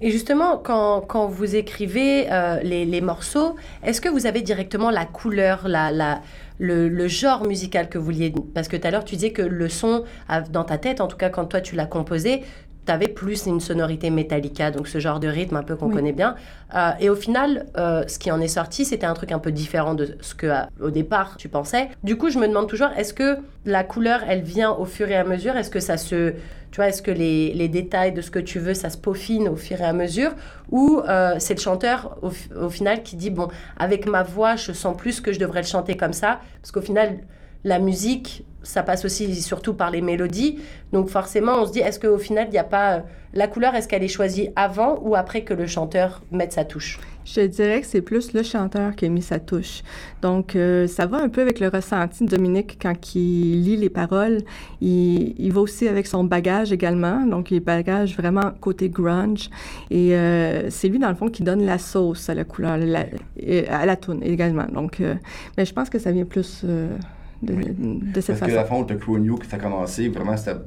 Et 0.00 0.10
justement, 0.10 0.58
quand, 0.58 1.02
quand 1.02 1.28
vous 1.28 1.54
écrivez 1.54 2.26
euh, 2.30 2.60
les, 2.62 2.84
les, 2.84 3.00
morceaux, 3.00 3.56
est-ce 3.82 4.00
que 4.00 4.08
vous 4.08 4.26
avez 4.26 4.42
directement 4.42 4.90
la 4.90 5.04
couleur, 5.04 5.68
la, 5.68 5.90
la, 5.92 6.20
le, 6.58 6.88
le, 6.88 7.08
genre 7.08 7.46
musical 7.46 7.88
que 7.88 7.96
vous 7.96 8.06
vouliez? 8.06 8.34
Parce 8.54 8.68
que 8.68 8.76
tout 8.76 8.86
à 8.86 8.90
l'heure, 8.90 9.04
tu 9.04 9.14
disais 9.14 9.30
que 9.30 9.42
le 9.42 9.68
son, 9.68 10.04
dans 10.50 10.64
ta 10.64 10.78
tête, 10.78 11.00
en 11.00 11.06
tout 11.06 11.16
cas 11.16 11.30
quand 11.30 11.46
toi 11.46 11.60
tu 11.60 11.74
l'as 11.74 11.86
composé, 11.86 12.42
tu 12.84 12.92
avais 12.92 13.08
plus 13.08 13.46
une 13.46 13.60
sonorité 13.60 14.10
Metallica, 14.10 14.70
donc 14.70 14.88
ce 14.88 14.98
genre 14.98 15.20
de 15.20 15.28
rythme 15.28 15.56
un 15.56 15.62
peu 15.62 15.76
qu'on 15.76 15.90
connaît 15.90 16.12
bien. 16.12 16.34
Euh, 16.74 16.90
et 17.00 17.08
au 17.08 17.14
final, 17.14 17.66
euh, 17.76 18.04
ce 18.06 18.18
qui 18.18 18.30
en 18.30 18.40
est 18.40 18.48
sorti, 18.48 18.84
c'était 18.84 19.06
un 19.06 19.14
truc 19.14 19.32
un 19.32 19.38
peu 19.38 19.52
différent 19.52 19.94
de 19.94 20.16
ce 20.20 20.34
que 20.34 20.46
au 20.80 20.90
départ 20.90 21.36
tu 21.36 21.48
pensais. 21.48 21.88
Du 22.02 22.16
coup, 22.16 22.30
je 22.30 22.38
me 22.38 22.46
demande 22.46 22.68
toujours, 22.68 22.88
est-ce 22.96 23.14
que 23.14 23.38
la 23.64 23.84
couleur, 23.84 24.20
elle 24.28 24.42
vient 24.42 24.72
au 24.72 24.84
fur 24.84 25.08
et 25.08 25.16
à 25.16 25.24
mesure? 25.24 25.56
Est-ce 25.56 25.70
que 25.70 25.80
ça 25.80 25.96
se, 25.96 26.32
tu 26.70 26.76
vois, 26.76 26.88
est-ce 26.88 27.02
que 27.02 27.10
les, 27.10 27.54
les, 27.54 27.68
détails 27.68 28.12
de 28.12 28.20
ce 28.20 28.30
que 28.30 28.38
tu 28.38 28.58
veux, 28.58 28.74
ça 28.74 28.90
se 28.90 28.98
peaufine 28.98 29.48
au 29.48 29.56
fur 29.56 29.80
et 29.80 29.84
à 29.84 29.92
mesure? 29.92 30.32
Ou 30.70 31.00
euh, 31.08 31.36
c'est 31.38 31.54
le 31.54 31.60
chanteur 31.60 32.18
au, 32.22 32.32
au 32.60 32.68
final 32.68 33.02
qui 33.02 33.16
dit 33.16 33.30
bon, 33.30 33.48
avec 33.76 34.06
ma 34.06 34.22
voix, 34.22 34.56
je 34.56 34.72
sens 34.72 34.96
plus 34.96 35.20
que 35.20 35.32
je 35.32 35.38
devrais 35.38 35.62
le 35.62 35.66
chanter 35.66 35.96
comme 35.96 36.12
ça, 36.12 36.40
parce 36.60 36.72
qu'au 36.72 36.82
final, 36.82 37.18
la 37.64 37.78
musique 37.78 38.44
ça 38.64 38.82
passe 38.82 39.04
aussi 39.04 39.34
surtout 39.40 39.74
par 39.74 39.90
les 39.90 40.00
mélodies. 40.00 40.58
Donc 40.92 41.08
forcément, 41.08 41.60
on 41.60 41.66
se 41.66 41.72
dit, 41.72 41.80
est-ce 41.80 42.00
qu'au 42.00 42.18
final, 42.18 42.46
il 42.48 42.52
n'y 42.52 42.58
a 42.58 42.64
pas... 42.64 42.94
Euh, 42.94 43.00
la 43.36 43.48
couleur, 43.48 43.74
est-ce 43.74 43.88
qu'elle 43.88 44.04
est 44.04 44.08
choisie 44.08 44.50
avant 44.54 45.00
ou 45.02 45.16
après 45.16 45.42
que 45.42 45.54
le 45.54 45.66
chanteur 45.66 46.22
mette 46.30 46.52
sa 46.52 46.64
touche? 46.64 47.00
Je 47.24 47.40
dirais 47.40 47.80
que 47.80 47.86
c'est 47.86 48.00
plus 48.00 48.32
le 48.32 48.44
chanteur 48.44 48.94
qui 48.94 49.06
a 49.06 49.08
mis 49.08 49.22
sa 49.22 49.40
touche. 49.40 49.82
Donc, 50.22 50.54
euh, 50.54 50.86
ça 50.86 51.06
va 51.06 51.16
un 51.16 51.28
peu 51.28 51.40
avec 51.40 51.58
le 51.58 51.66
ressenti 51.66 52.24
de 52.24 52.28
Dominique 52.28 52.78
quand 52.80 53.16
il 53.16 53.64
lit 53.64 53.76
les 53.76 53.88
paroles. 53.88 54.42
Il, 54.80 55.50
va 55.52 55.62
aussi 55.62 55.88
avec 55.88 56.06
son 56.06 56.22
bagage 56.22 56.70
également. 56.70 57.26
Donc, 57.26 57.50
il 57.50 57.58
bagage 57.58 58.16
vraiment 58.16 58.52
côté 58.60 58.88
grunge. 58.88 59.50
Et 59.90 60.14
euh, 60.14 60.70
c'est 60.70 60.88
lui, 60.88 61.00
dans 61.00 61.08
le 61.08 61.16
fond, 61.16 61.28
qui 61.28 61.42
donne 61.42 61.66
la 61.66 61.78
sauce 61.78 62.28
à 62.28 62.34
la 62.34 62.44
couleur, 62.44 62.74
à 62.74 63.86
la 63.86 63.96
tune 63.96 64.22
également. 64.22 64.66
Donc, 64.72 65.02
mais 65.56 65.64
je 65.64 65.72
pense 65.72 65.90
que 65.90 65.98
ça 65.98 66.12
vient 66.12 66.26
plus 66.26 66.64
de, 67.44 68.20
cette 68.20 68.26
Parce 68.26 68.26
façon. 68.26 68.46
que 68.46 68.52
la 68.52 68.64
fond, 68.64 68.86
le 68.88 69.36
qui 69.36 69.48
ça 69.48 69.56
a 69.56 69.58
commencé, 69.58 70.08
vraiment, 70.08 70.36
c'était 70.36 70.58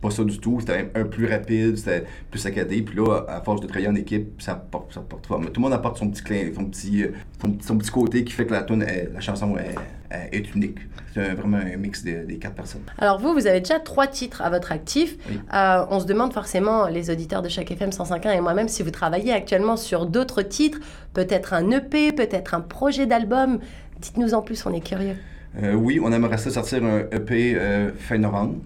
pas 0.00 0.10
ça 0.10 0.24
du 0.24 0.38
tout. 0.38 0.60
C'était 0.60 0.90
un 0.94 1.04
plus 1.04 1.26
rapide, 1.26 1.76
c'était 1.76 2.04
plus 2.30 2.40
saccadé. 2.40 2.82
Puis 2.82 2.96
là, 2.96 3.24
à 3.28 3.40
force 3.40 3.60
de 3.60 3.66
travailler 3.66 3.88
en 3.88 3.94
équipe, 3.94 4.40
ça 4.40 4.54
porte, 4.54 4.92
ça 4.92 5.00
porte 5.00 5.26
Tout 5.26 5.34
le 5.56 5.60
monde 5.60 5.72
apporte 5.72 5.98
son 5.98 6.10
petit, 6.10 6.22
clin, 6.22 6.50
son 6.54 6.66
petit, 6.66 7.04
euh, 7.04 7.12
son, 7.60 7.78
petit 7.78 7.90
côté 7.90 8.24
qui 8.24 8.32
fait 8.32 8.46
que 8.46 8.52
la, 8.52 8.62
tune, 8.62 8.84
la 8.84 9.20
chanson 9.20 9.56
est, 9.56 10.36
est 10.36 10.54
unique. 10.54 10.78
C'est 11.16 11.32
vraiment 11.32 11.56
un 11.56 11.76
mix 11.78 12.04
des, 12.04 12.38
quatre 12.38 12.54
personnes. 12.54 12.82
Alors 12.98 13.18
vous, 13.18 13.32
vous 13.32 13.46
avez 13.46 13.60
déjà 13.60 13.80
trois 13.80 14.06
titres 14.06 14.42
à 14.42 14.50
votre 14.50 14.70
actif. 14.70 15.16
Euh, 15.30 15.86
on 15.90 15.98
se 15.98 16.04
demande 16.04 16.34
forcément, 16.34 16.88
les 16.88 17.08
auditeurs 17.08 17.40
de 17.40 17.48
chaque 17.48 17.70
FM 17.70 17.88
105.1 17.88 18.36
et 18.36 18.40
moi-même, 18.42 18.68
si 18.68 18.82
vous 18.82 18.90
travaillez 18.90 19.32
actuellement 19.32 19.78
sur 19.78 20.04
d'autres 20.04 20.42
titres, 20.42 20.78
peut-être 21.14 21.54
un 21.54 21.70
EP, 21.70 22.12
peut-être 22.12 22.52
un 22.52 22.60
projet 22.60 23.06
d'album. 23.06 23.60
Dites-nous 23.98 24.34
en 24.34 24.42
plus, 24.42 24.66
on 24.66 24.74
est 24.74 24.86
curieux. 24.86 25.16
Euh, 25.62 25.74
oui, 25.74 26.00
on 26.02 26.12
aimerait 26.12 26.38
ça 26.38 26.50
sortir 26.50 26.84
un 26.84 27.00
EP 27.12 27.54
euh, 27.56 27.90
fin 27.98 28.18
novembre. 28.18 28.56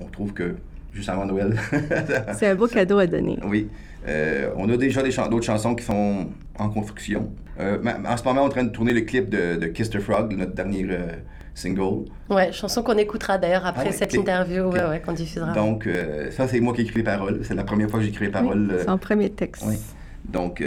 On 0.00 0.06
trouve 0.06 0.32
que 0.32 0.54
juste 0.92 1.08
avant 1.08 1.26
Noël. 1.26 1.58
C'est 2.34 2.46
un 2.46 2.54
beau 2.54 2.66
cadeau 2.66 2.98
à 2.98 3.06
donner. 3.06 3.38
Oui. 3.44 3.68
Euh, 4.06 4.50
on 4.56 4.68
a 4.70 4.76
déjà 4.76 5.02
d'autres 5.02 5.44
chansons 5.44 5.74
qui 5.74 5.84
sont 5.84 6.26
en 6.58 6.68
construction. 6.68 7.30
Euh, 7.60 7.78
en 8.06 8.16
ce 8.16 8.24
moment, 8.24 8.42
on 8.42 8.44
est 8.44 8.46
en 8.46 8.50
train 8.50 8.64
de 8.64 8.70
tourner 8.70 8.92
le 8.92 9.02
clip 9.02 9.28
de, 9.28 9.56
de 9.56 9.66
Kiss 9.66 9.90
the 9.90 9.98
Frog, 9.98 10.34
notre 10.36 10.54
dernier 10.54 10.86
euh, 10.88 11.08
single. 11.54 12.06
Ouais, 12.30 12.52
chanson 12.52 12.82
qu'on 12.82 12.96
écoutera 12.96 13.38
d'ailleurs 13.38 13.66
après 13.66 13.88
ah 13.88 13.92
cette 13.92 14.14
interview 14.14 14.64
ouais, 14.64 14.84
ouais, 14.84 15.00
qu'on 15.00 15.12
diffusera. 15.12 15.52
Donc, 15.52 15.88
ça, 16.30 16.46
c'est 16.48 16.60
moi 16.60 16.72
qui 16.72 16.82
écris 16.82 16.98
les 16.98 17.02
paroles. 17.02 17.40
C'est 17.42 17.54
la 17.54 17.64
première 17.64 17.90
fois 17.90 17.98
que 17.98 18.06
j'écris 18.06 18.26
les 18.26 18.30
paroles. 18.30 18.78
c'est 18.80 18.88
en 18.88 18.98
premier 18.98 19.30
texte. 19.30 19.64
Oui. 19.66 19.76
Donc, 20.28 20.62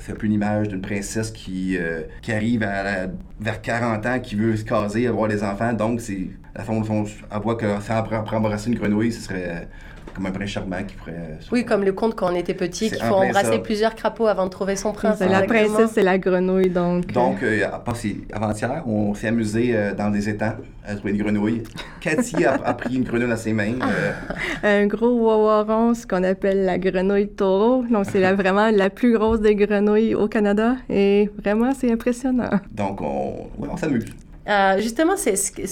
c'est 0.00 0.12
un 0.12 0.14
peu 0.14 0.26
une 0.26 0.34
image 0.34 0.68
d'une 0.68 0.82
princesse 0.82 1.30
qui, 1.30 1.78
qui 2.20 2.32
arrive 2.32 2.62
à 2.62 3.06
vers 3.40 3.62
40 3.62 4.06
ans, 4.06 4.20
qui 4.20 4.34
veut 4.34 4.56
se 4.56 4.64
caser, 4.64 5.06
avoir 5.06 5.28
des 5.28 5.42
enfants. 5.42 5.72
Donc, 5.72 6.02
c'est, 6.02 6.28
à 6.54 6.64
fond, 6.64 6.84
fond, 6.84 7.04
elle 7.30 7.40
voit 7.40 7.54
que 7.54 7.80
ça 7.80 7.98
après 7.98 8.36
embrasser 8.36 8.70
une 8.70 8.78
grenouille, 8.78 9.12
ce 9.12 9.22
serait 9.22 9.68
comme 10.16 10.26
un 10.26 10.30
prince 10.30 10.48
charmant 10.48 10.82
qui 10.82 10.94
ferait. 10.94 11.12
Euh, 11.14 11.36
oui, 11.52 11.64
comme 11.64 11.84
le 11.84 11.92
conte 11.92 12.14
quand 12.14 12.32
on 12.32 12.34
était 12.34 12.54
petit, 12.54 12.90
qu'il 12.90 13.02
faut 13.02 13.14
embrasser 13.14 13.58
plusieurs 13.58 13.94
crapauds 13.94 14.26
avant 14.26 14.46
de 14.46 14.50
trouver 14.50 14.74
son 14.74 14.92
prince. 14.92 15.20
la 15.20 15.42
princesse, 15.42 15.90
c'est 15.92 16.02
la 16.02 16.18
grenouille, 16.18 16.70
donc. 16.70 17.12
Donc, 17.12 17.42
euh, 17.42 17.66
avant-hier, 18.32 18.82
on 18.86 19.14
s'est 19.14 19.28
amusé 19.28 19.76
euh, 19.76 19.94
dans 19.94 20.10
des 20.10 20.28
étangs 20.28 20.54
à 20.86 20.94
trouver 20.94 21.12
une 21.12 21.22
grenouille. 21.22 21.62
Cathy 22.00 22.44
a, 22.44 22.74
pris 22.74 22.94
une 22.94 23.04
grenouille 23.04 23.28
dans 23.28 23.36
ses 23.36 23.52
mains. 23.52 23.74
un 24.62 24.86
gros 24.86 25.10
wawaron, 25.10 25.94
ce 25.94 26.06
qu'on 26.06 26.24
appelle 26.24 26.64
la 26.64 26.78
grenouille 26.78 27.28
taureau. 27.28 27.84
Donc, 27.90 28.06
c'est 28.10 28.32
vraiment 28.32 28.70
la 28.70 28.88
plus 28.88 29.12
grosse 29.12 29.40
des 29.40 29.54
grenouilles 29.54 30.14
au 30.14 30.28
Canada. 30.28 30.76
Et 30.88 31.30
vraiment, 31.42 31.72
c'est 31.74 31.92
impressionnant. 31.92 32.50
Donc, 32.72 33.02
on, 33.02 33.48
on 33.58 33.76
s'amuse. 33.76 34.06
Euh, 34.48 34.80
justement, 34.80 35.14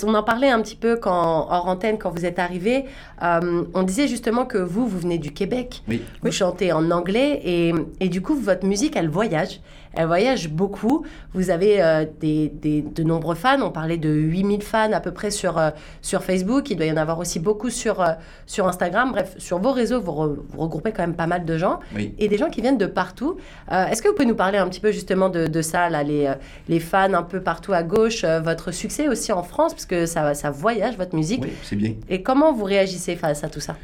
on 0.04 0.14
en 0.14 0.22
parlait 0.22 0.50
un 0.50 0.60
petit 0.60 0.76
peu 0.76 0.96
quand, 0.96 1.46
hors 1.50 1.68
antenne 1.68 1.98
quand 1.98 2.10
vous 2.10 2.24
êtes 2.26 2.38
arrivé. 2.38 2.84
Euh, 3.22 3.64
on 3.74 3.82
disait 3.82 4.08
justement 4.08 4.44
que 4.44 4.58
vous, 4.58 4.86
vous 4.86 4.98
venez 4.98 5.18
du 5.18 5.32
Québec. 5.32 5.82
Vous 6.22 6.32
chantez 6.32 6.72
en 6.72 6.90
anglais 6.90 7.40
et, 7.44 7.72
et, 8.00 8.08
du 8.08 8.20
coup, 8.20 8.34
votre 8.34 8.66
musique, 8.66 8.96
elle 8.96 9.08
voyage. 9.08 9.60
Elle 9.96 10.06
voyage 10.06 10.48
beaucoup. 10.50 11.04
Vous 11.32 11.50
avez 11.50 11.82
euh, 11.82 12.04
des, 12.20 12.50
de 12.50 13.02
nombreux 13.02 13.34
fans. 13.34 13.60
On 13.62 13.70
parlait 13.70 13.96
de 13.96 14.10
8000 14.10 14.62
fans 14.62 14.92
à 14.92 15.00
peu 15.00 15.12
près 15.12 15.30
sur, 15.30 15.58
euh, 15.58 15.70
sur 16.02 16.22
Facebook. 16.22 16.70
Il 16.70 16.76
doit 16.76 16.86
y 16.86 16.92
en 16.92 16.96
avoir 16.96 17.18
aussi 17.18 17.40
beaucoup 17.40 17.70
sur, 17.70 18.00
euh, 18.00 18.12
sur 18.46 18.66
Instagram. 18.66 19.12
Bref, 19.12 19.34
sur 19.38 19.58
vos 19.58 19.72
réseaux, 19.72 20.00
vous, 20.00 20.12
regroupez 20.56 20.92
quand 20.92 21.02
même 21.02 21.16
pas 21.16 21.26
mal 21.26 21.44
de 21.44 21.58
gens. 21.58 21.80
Et 22.18 22.28
des 22.28 22.38
gens 22.38 22.50
qui 22.50 22.60
viennent 22.60 22.78
de 22.78 22.86
partout. 22.86 23.36
Est-ce 23.70 24.02
que 24.02 24.08
vous 24.08 24.14
pouvez 24.14 24.26
nous 24.26 24.34
parler 24.34 24.58
un 24.58 24.68
petit 24.68 24.80
peu 24.80 24.92
justement 24.92 25.28
de, 25.28 25.46
de 25.46 25.62
ça, 25.62 25.88
là, 25.88 26.02
les, 26.02 26.32
les 26.68 26.80
fans 26.80 27.12
un 27.12 27.22
peu 27.22 27.40
partout 27.40 27.72
à 27.72 27.82
gauche, 27.82 28.24
votre 28.24 28.72
succès 28.72 29.08
aussi 29.08 29.32
en 29.32 29.42
France, 29.42 29.72
parce 29.72 29.86
que 29.86 30.06
ça, 30.06 30.34
ça 30.34 30.50
voyage, 30.50 30.96
votre 30.96 31.14
musique. 31.14 31.42
Oui, 31.42 31.52
c'est 31.62 31.76
bien. 31.76 31.94
Et 32.08 32.22
comment 32.22 32.52
vous 32.52 32.64
réagissez 32.64 33.16
face 33.16 33.44
à 33.44 33.48
tout 33.48 33.60
ça? 33.60 33.76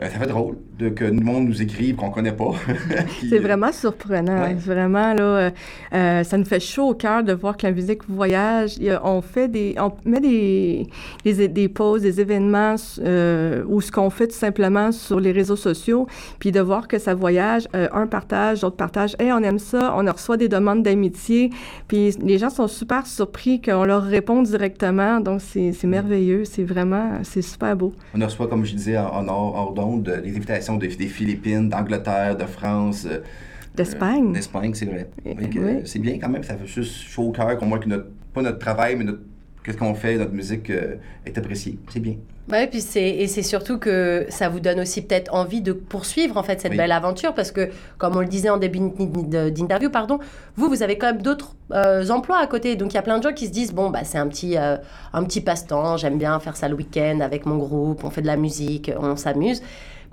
Euh, 0.00 0.08
ça 0.08 0.18
fait 0.18 0.26
drôle 0.26 0.56
de, 0.78 0.90
que 0.90 1.04
le 1.04 1.20
monde 1.20 1.48
nous 1.48 1.60
écrive 1.60 1.96
qu'on 1.96 2.10
connaît 2.10 2.32
pas. 2.32 2.52
c'est 3.28 3.40
vraiment 3.40 3.72
surprenant. 3.72 4.54
Vraiment, 4.54 5.12
là, 5.12 5.22
euh, 5.22 5.50
euh, 5.92 6.22
ça 6.22 6.38
nous 6.38 6.44
fait 6.44 6.60
chaud 6.60 6.90
au 6.90 6.94
cœur 6.94 7.24
de 7.24 7.32
voir 7.32 7.56
que 7.56 7.66
la 7.66 7.72
musique 7.72 8.08
voyage. 8.08 8.76
on 9.02 9.20
fait 9.22 9.48
des, 9.48 9.74
on 9.78 9.92
met 10.04 10.20
des, 10.20 10.86
des, 11.24 11.48
des 11.48 11.68
pauses, 11.68 12.02
des 12.02 12.20
événements 12.20 12.74
ou 12.74 13.80
ce 13.80 13.90
qu'on 13.90 14.10
fait 14.10 14.28
tout 14.28 14.36
simplement 14.36 14.92
sur 14.92 15.18
les 15.18 15.32
réseaux 15.32 15.56
sociaux, 15.56 16.06
puis 16.38 16.52
de 16.52 16.60
voir 16.60 16.86
que 16.86 16.98
ça 16.98 17.14
voyage, 17.14 17.66
un 17.72 18.06
partage, 18.06 18.62
l'autre 18.62 18.76
partage. 18.76 19.16
Hey, 19.18 19.32
on 19.32 19.42
aime 19.42 19.58
ça, 19.58 19.94
on 19.96 20.04
reçoit 20.10 20.36
des 20.36 20.48
demandes 20.48 20.82
d'amitié, 20.82 21.50
puis 21.88 22.10
les 22.22 22.38
gens 22.38 22.50
sont 22.50 22.68
super 22.68 23.06
surpris 23.06 23.60
qu'on 23.60 23.84
leur 23.84 24.02
répond 24.04 24.42
directement. 24.42 25.20
Donc, 25.20 25.40
c'est 25.40 25.84
merveilleux. 25.84 26.44
C'est 26.44 26.64
vraiment, 26.64 27.18
c'est 27.22 27.42
super 27.42 27.76
beau. 27.76 27.92
On 28.14 28.24
reçoit, 28.24 28.46
comme 28.46 28.64
je 28.64 28.74
disais, 28.74 28.96
en, 28.96 29.26
hors, 29.88 29.98
des 29.98 30.36
invitations 30.36 30.76
des 30.76 30.88
Philippines, 30.88 31.68
d'Angleterre, 31.68 32.36
de 32.36 32.44
France. 32.44 33.06
Euh, 33.10 33.20
D'Espagne. 33.74 34.32
D'Espagne, 34.32 34.74
c'est 34.74 34.86
vrai. 34.86 35.08
C'est 35.84 35.98
bien 35.98 36.18
quand 36.18 36.28
même, 36.28 36.42
ça 36.42 36.56
fait 36.56 36.66
juste 36.66 36.94
chaud 37.08 37.24
au 37.24 37.32
cœur 37.32 37.56
qu'on 37.58 37.66
voit 37.66 37.78
que 37.78 37.88
notre, 37.88 38.06
pas 38.34 38.42
notre 38.42 38.58
travail, 38.58 38.96
mais 38.96 39.04
notre, 39.04 39.20
qu'est-ce 39.68 39.78
qu'on 39.78 39.94
fait, 39.94 40.16
notre 40.16 40.32
musique 40.32 40.70
euh, 40.70 40.94
est 41.26 41.36
appréciée. 41.36 41.78
C'est 41.90 42.00
bien. 42.00 42.14
Oui, 42.50 42.66
puis 42.68 42.80
c'est, 42.80 43.06
et 43.06 43.26
c'est 43.26 43.42
surtout 43.42 43.78
que 43.78 44.24
ça 44.30 44.48
vous 44.48 44.60
donne 44.60 44.80
aussi 44.80 45.02
peut-être 45.02 45.34
envie 45.34 45.60
de 45.60 45.74
poursuivre 45.74 46.38
en 46.38 46.42
fait 46.42 46.58
cette 46.62 46.74
belle 46.74 46.92
aventure 46.92 47.34
parce 47.34 47.52
que, 47.52 47.68
comme 47.98 48.16
on 48.16 48.20
le 48.20 48.26
disait 48.26 48.48
en 48.48 48.56
début 48.56 48.80
d'interview, 48.98 49.90
pardon, 49.90 50.18
vous, 50.56 50.70
vous 50.70 50.82
avez 50.82 50.96
quand 50.96 51.08
même 51.08 51.20
d'autres 51.20 51.54
euh, 51.72 52.08
emplois 52.08 52.38
à 52.38 52.46
côté. 52.46 52.76
Donc 52.76 52.92
il 52.92 52.94
y 52.94 52.98
a 52.98 53.02
plein 53.02 53.18
de 53.18 53.22
gens 53.22 53.34
qui 53.34 53.46
se 53.48 53.52
disent 53.52 53.74
bon, 53.74 53.90
bah, 53.90 54.04
c'est 54.04 54.16
un 54.16 54.28
petit, 54.28 54.56
un 54.56 55.24
petit 55.24 55.42
passe-temps, 55.42 55.98
j'aime 55.98 56.16
bien 56.16 56.40
faire 56.40 56.56
ça 56.56 56.68
le 56.68 56.74
week-end 56.74 57.20
avec 57.20 57.44
mon 57.44 57.58
groupe, 57.58 58.02
on 58.02 58.08
fait 58.08 58.22
de 58.22 58.26
la 58.26 58.38
musique, 58.38 58.90
on 58.98 59.14
s'amuse. 59.16 59.60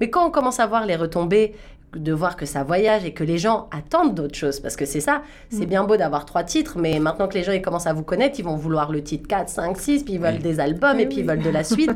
Mais 0.01 0.09
quand 0.09 0.27
on 0.27 0.29
commence 0.29 0.59
à 0.59 0.67
voir 0.67 0.85
les 0.85 0.97
retombées, 0.97 1.55
de 1.95 2.13
voir 2.13 2.35
que 2.35 2.45
ça 2.45 2.63
voyage 2.63 3.05
et 3.05 3.13
que 3.13 3.23
les 3.23 3.37
gens 3.37 3.67
attendent 3.71 4.15
d'autres 4.15 4.35
choses, 4.35 4.59
parce 4.59 4.75
que 4.75 4.85
c'est 4.85 4.99
ça, 4.99 5.21
c'est 5.49 5.65
mm. 5.65 5.69
bien 5.69 5.83
beau 5.83 5.97
d'avoir 5.97 6.25
trois 6.25 6.43
titres, 6.43 6.77
mais 6.77 6.99
maintenant 6.99 7.27
que 7.27 7.33
les 7.33 7.43
gens 7.43 7.51
ils 7.51 7.61
commencent 7.61 7.87
à 7.87 7.93
vous 7.93 8.03
connaître, 8.03 8.39
ils 8.39 8.45
vont 8.45 8.55
vouloir 8.55 8.91
le 8.91 9.03
titre 9.03 9.27
4, 9.27 9.49
5, 9.49 9.77
6, 9.77 10.03
puis 10.03 10.13
ils 10.13 10.19
veulent 10.19 10.39
des 10.39 10.59
albums, 10.59 10.99
et 10.99 11.05
puis 11.05 11.19
ils 11.19 11.25
veulent 11.25 11.41
de 11.41 11.49
la 11.49 11.63
suite. 11.63 11.91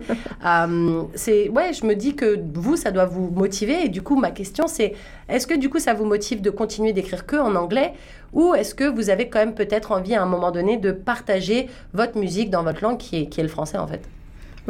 Euh, 0.45 1.03
c'est 1.15 1.49
ouais, 1.49 1.73
je 1.73 1.85
me 1.85 1.95
dis 1.95 2.15
que 2.15 2.39
vous, 2.53 2.75
ça 2.75 2.91
doit 2.91 3.05
vous 3.05 3.29
motiver, 3.29 3.85
et 3.85 3.89
du 3.89 4.01
coup, 4.01 4.15
ma 4.15 4.31
question 4.31 4.67
c'est, 4.67 4.93
est-ce 5.27 5.47
que 5.47 5.57
du 5.57 5.69
coup, 5.69 5.79
ça 5.79 5.93
vous 5.93 6.05
motive 6.05 6.41
de 6.41 6.49
continuer 6.49 6.93
d'écrire 6.93 7.25
que 7.25 7.35
en 7.35 7.55
anglais, 7.55 7.93
ou 8.33 8.53
est-ce 8.53 8.75
que 8.75 8.83
vous 8.83 9.09
avez 9.09 9.29
quand 9.29 9.39
même 9.39 9.55
peut-être 9.55 9.91
envie 9.91 10.15
à 10.15 10.21
un 10.21 10.27
moment 10.27 10.51
donné 10.51 10.77
de 10.77 10.91
partager 10.91 11.67
votre 11.93 12.17
musique 12.17 12.49
dans 12.49 12.63
votre 12.63 12.83
langue 12.83 12.97
qui 12.97 13.21
est, 13.21 13.25
qui 13.27 13.39
est 13.39 13.43
le 13.43 13.49
français 13.49 13.77
en 13.77 13.87
fait? 13.87 14.01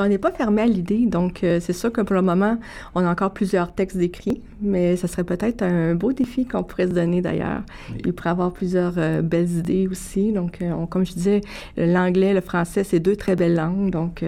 On 0.04 0.08
n'est 0.08 0.18
pas 0.18 0.32
fermé 0.32 0.62
à 0.62 0.66
l'idée, 0.66 1.06
donc 1.06 1.44
euh, 1.44 1.60
c'est 1.60 1.74
sûr 1.74 1.92
que 1.92 2.02
pour 2.02 2.16
le 2.16 2.22
moment, 2.22 2.58
on 2.96 3.06
a 3.06 3.12
encore 3.12 3.32
plusieurs 3.32 3.74
textes 3.74 3.98
écrits, 3.98 4.42
mais 4.62 4.96
ça 4.96 5.08
serait 5.08 5.24
peut-être 5.24 5.62
un 5.62 5.96
beau 5.96 6.14
défi 6.14 6.46
qu'on 6.46 6.64
pourrait 6.64 6.88
se 6.88 6.94
donner 6.94 7.22
d'ailleurs. 7.22 7.62
Il 8.06 8.14
pourrait 8.14 8.30
avoir 8.30 8.52
plusieurs 8.52 8.94
euh, 8.98 9.22
belles 9.22 9.50
idées 9.50 9.88
aussi. 9.88 10.32
Donc, 10.32 10.62
euh, 10.62 10.86
comme 10.88 11.06
je 11.06 11.14
disais, 11.14 11.42
l'anglais, 11.78 12.34
le 12.34 12.42
français, 12.42 12.84
c'est 12.84 13.00
deux 13.00 13.16
très 13.16 13.36
belles 13.36 13.56
langues. 13.56 13.90
Donc, 13.90 14.24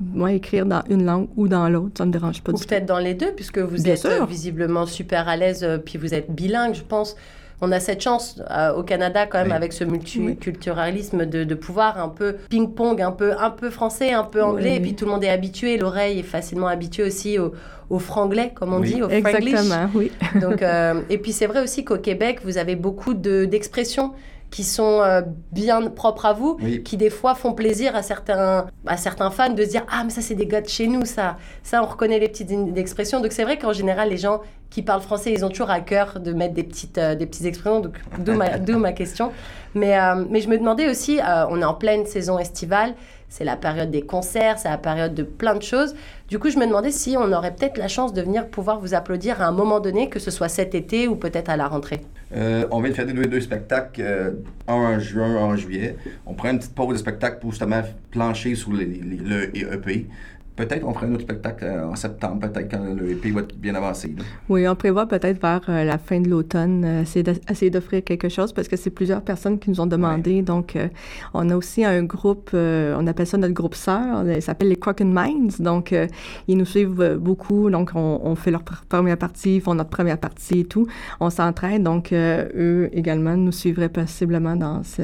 moi, 0.00 0.32
écrire 0.32 0.66
dans 0.66 0.82
une 0.88 1.04
langue 1.04 1.28
ou 1.36 1.48
dans 1.48 1.68
l'autre, 1.68 1.92
ça 1.98 2.04
ne 2.04 2.08
me 2.08 2.12
dérange 2.12 2.42
pas 2.42 2.52
ou 2.52 2.58
peut-être 2.58 2.86
dans 2.86 2.98
les 2.98 3.14
deux, 3.14 3.32
puisque 3.32 3.58
vous 3.58 3.88
êtes 3.88 4.06
visiblement 4.28 4.86
super 4.86 5.28
à 5.28 5.36
l'aise, 5.36 5.66
puis 5.84 5.98
vous 5.98 6.14
êtes 6.14 6.30
bilingue, 6.30 6.74
je 6.74 6.82
pense 6.82 7.16
on 7.60 7.72
a 7.72 7.80
cette 7.80 8.00
chance 8.00 8.40
euh, 8.50 8.72
au 8.72 8.82
Canada 8.82 9.26
quand 9.26 9.38
même 9.38 9.52
avec 9.52 9.72
ce 9.72 9.84
multiculturalisme 9.84 11.26
de, 11.26 11.54
pouvoir 11.54 12.00
un 12.00 12.08
peu 12.08 12.36
ping-pong, 12.48 13.02
un 13.02 13.12
peu, 13.12 13.34
un 13.38 13.50
peu 13.50 13.70
français, 13.70 14.12
un 14.12 14.24
peu 14.24 14.42
anglais, 14.42 14.76
et 14.76 14.80
puis 14.80 14.94
tout 14.94 15.04
le 15.04 15.10
monde 15.10 15.24
est 15.24 15.28
habitué, 15.28 15.76
l'oreille 15.76 16.20
est 16.20 16.24
facilement 16.24 16.68
habituée 16.68 17.02
aussi 17.02 17.38
au, 17.38 17.52
au 17.90 17.98
franglais, 17.98 18.52
comme 18.54 18.72
on 18.72 18.80
dit, 18.80 19.02
au 19.02 19.08
Exactement, 19.08 19.90
oui. 19.94 20.10
Donc, 20.40 20.62
euh, 20.62 21.02
et 21.10 21.18
puis 21.18 21.32
c'est 21.32 21.46
vrai 21.46 21.62
aussi 21.62 21.84
qu'au 21.84 21.98
Québec, 21.98 22.40
vous 22.44 22.56
avez 22.56 22.76
beaucoup 22.76 23.14
d'expressions 23.14 24.12
qui 24.50 24.64
sont 24.64 25.00
euh, 25.00 25.22
bien 25.52 25.82
propres 25.90 26.26
à 26.26 26.32
vous, 26.32 26.58
qui 26.84 26.96
des 26.96 27.10
fois 27.10 27.34
font 27.34 27.52
plaisir 27.52 27.94
à 27.94 28.02
certains, 28.02 28.66
à 28.86 28.96
certains 28.96 29.30
fans 29.30 29.50
de 29.50 29.62
se 29.62 29.68
dire 29.70 29.86
Ah, 29.90 30.02
mais 30.04 30.10
ça, 30.10 30.22
c'est 30.22 30.34
des 30.34 30.46
gars 30.46 30.60
de 30.60 30.68
chez 30.68 30.88
nous, 30.88 31.04
ça. 31.04 31.36
Ça, 31.62 31.82
on 31.82 31.86
reconnaît 31.86 32.18
les 32.18 32.28
petites 32.28 32.50
expressions. 32.76 33.20
Donc, 33.20 33.32
c'est 33.32 33.44
vrai 33.44 33.58
qu'en 33.58 33.72
général, 33.72 34.10
les 34.10 34.16
gens 34.16 34.40
qui 34.70 34.82
parlent 34.82 35.02
français, 35.02 35.32
ils 35.32 35.44
ont 35.44 35.48
toujours 35.48 35.70
à 35.70 35.80
cœur 35.80 36.20
de 36.20 36.32
mettre 36.32 36.54
des 36.54 36.62
petites, 36.62 36.98
euh, 36.98 37.14
des 37.14 37.26
petites 37.26 37.46
expressions. 37.46 37.80
Donc, 37.80 37.98
d'où 38.18 38.78
ma, 38.78 38.92
question. 38.92 39.32
Mais, 39.74 39.98
euh, 39.98 40.24
mais 40.30 40.40
je 40.40 40.48
me 40.48 40.56
demandais 40.56 40.88
aussi 40.88 41.20
on 41.50 41.60
est 41.60 41.64
en 41.64 41.74
pleine 41.74 42.06
saison 42.06 42.38
estivale 42.38 42.94
c'est 43.30 43.44
la 43.44 43.56
période 43.56 43.90
des 43.90 44.02
concerts, 44.02 44.58
c'est 44.58 44.68
la 44.68 44.76
période 44.76 45.14
de 45.14 45.22
plein 45.22 45.54
de 45.54 45.62
choses. 45.62 45.94
Du 46.28 46.38
coup, 46.38 46.50
je 46.50 46.58
me 46.58 46.66
demandais 46.66 46.90
si 46.90 47.16
on 47.16 47.32
aurait 47.32 47.54
peut-être 47.54 47.78
la 47.78 47.88
chance 47.88 48.12
de 48.12 48.20
venir 48.20 48.48
pouvoir 48.48 48.80
vous 48.80 48.92
applaudir 48.92 49.40
à 49.40 49.46
un 49.46 49.52
moment 49.52 49.80
donné, 49.80 50.10
que 50.10 50.18
ce 50.18 50.30
soit 50.30 50.48
cet 50.48 50.74
été 50.74 51.08
ou 51.08 51.14
peut-être 51.14 51.48
à 51.48 51.56
la 51.56 51.68
rentrée. 51.68 52.00
Euh, 52.36 52.66
on 52.72 52.80
vient 52.80 52.90
de 52.90 52.94
faire 52.94 53.06
deux, 53.06 53.24
deux 53.26 53.40
spectacles, 53.40 54.02
euh, 54.02 54.30
un 54.66 54.74
en 54.74 54.98
juin, 54.98 55.36
un 55.36 55.44
en 55.44 55.56
juillet. 55.56 55.96
On 56.26 56.34
prend 56.34 56.50
une 56.50 56.58
petite 56.58 56.74
pause 56.74 56.94
de 56.94 56.98
spectacle 56.98 57.38
pour 57.40 57.50
justement 57.52 57.82
plancher 58.10 58.56
sur 58.56 58.72
les, 58.72 58.84
le 58.84 59.56
EP. 59.56 60.08
Peut-être 60.60 60.86
on 60.86 60.92
fera 60.92 61.06
un 61.06 61.14
autre 61.14 61.22
spectacle 61.22 61.64
euh, 61.64 61.88
en 61.88 61.96
septembre, 61.96 62.40
peut-être 62.40 62.70
quand 62.70 62.84
le 62.84 63.12
EP 63.12 63.30
va 63.30 63.40
être 63.40 63.56
bien 63.56 63.74
avancé. 63.74 64.14
Oui, 64.50 64.68
on 64.68 64.74
prévoit 64.74 65.06
peut-être 65.06 65.40
vers 65.40 65.62
euh, 65.70 65.84
la 65.84 65.96
fin 65.96 66.20
de 66.20 66.28
l'automne 66.28 66.84
euh, 66.84 67.00
essayer 67.48 67.70
d'offrir 67.70 68.04
quelque 68.04 68.28
chose 68.28 68.52
parce 68.52 68.68
que 68.68 68.76
c'est 68.76 68.90
plusieurs 68.90 69.22
personnes 69.22 69.58
qui 69.58 69.70
nous 69.70 69.80
ont 69.80 69.86
demandé. 69.86 70.42
Donc, 70.42 70.76
on 71.32 71.48
a 71.48 71.56
aussi 71.56 71.82
un 71.82 72.02
groupe, 72.02 72.50
on 72.52 73.06
appelle 73.06 73.26
ça 73.26 73.38
notre 73.38 73.54
groupe 73.54 73.74
sœur, 73.74 74.28
il 74.28 74.42
s'appelle 74.42 74.68
les 74.68 74.76
Crocken 74.76 75.10
Minds. 75.10 75.60
Donc, 75.60 75.94
ils 76.46 76.58
nous 76.58 76.66
suivent 76.66 77.16
beaucoup. 77.18 77.70
Donc, 77.70 77.92
on, 77.94 78.34
fait 78.34 78.50
leur 78.50 78.62
première 78.62 79.16
partie, 79.16 79.56
ils 79.56 79.60
font 79.62 79.74
notre 79.74 79.90
première 79.90 80.18
partie 80.18 80.60
et 80.60 80.64
tout. 80.64 80.86
On 81.20 81.30
s'entraide. 81.30 81.82
Donc, 81.82 82.12
eux 82.12 82.90
également 82.92 83.36
nous 83.36 83.52
suivraient 83.52 83.88
possiblement 83.88 84.56
dans 84.56 84.82
ce... 84.82 85.02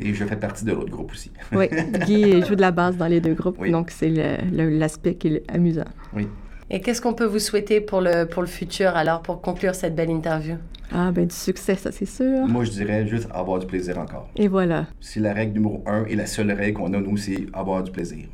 Et 0.00 0.14
je 0.14 0.24
fais 0.24 0.36
partie 0.36 0.64
de 0.64 0.72
l'autre 0.72 0.90
groupe 0.90 1.12
aussi. 1.12 1.30
oui, 1.52 1.68
Guy 2.06 2.42
joue 2.46 2.54
de 2.54 2.60
la 2.60 2.70
base 2.70 2.96
dans 2.96 3.06
les 3.06 3.20
deux 3.20 3.34
groupes. 3.34 3.64
Donc, 3.68 3.90
c'est 3.90 4.10
l'aspect 4.52 5.14
qui 5.14 5.28
est 5.28 5.42
amusant. 5.50 5.84
Oui. 6.14 6.26
Et 6.70 6.80
qu'est-ce 6.80 7.02
qu'on 7.02 7.14
peut 7.14 7.24
vous 7.24 7.40
souhaiter 7.40 7.80
pour 7.80 8.00
le, 8.00 8.24
pour 8.26 8.42
le 8.42 8.48
futur, 8.48 8.88
alors, 8.96 9.22
pour 9.22 9.40
conclure 9.40 9.74
cette 9.74 9.94
belle 9.94 10.10
interview? 10.10 10.54
Ah, 10.92 11.10
ben 11.12 11.26
du 11.26 11.34
succès, 11.34 11.74
ça 11.76 11.92
c'est 11.92 12.04
sûr. 12.06 12.46
Moi, 12.48 12.64
je 12.64 12.70
dirais 12.70 13.06
juste 13.06 13.28
avoir 13.32 13.58
du 13.58 13.66
plaisir 13.66 13.98
encore. 13.98 14.28
Et 14.36 14.48
voilà. 14.48 14.86
Si 15.00 15.18
la 15.20 15.32
règle 15.32 15.54
numéro 15.54 15.82
un 15.86 16.04
et 16.06 16.16
la 16.16 16.26
seule 16.26 16.50
règle 16.52 16.78
qu'on 16.78 16.92
a, 16.94 17.00
nous, 17.00 17.16
c'est 17.16 17.46
avoir 17.52 17.82
du 17.82 17.90
plaisir. 17.92 18.24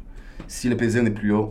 Si 0.48 0.68
le 0.68 0.76
plaisir 0.76 1.02
n'est 1.02 1.10
plus 1.10 1.30
là, 1.30 1.46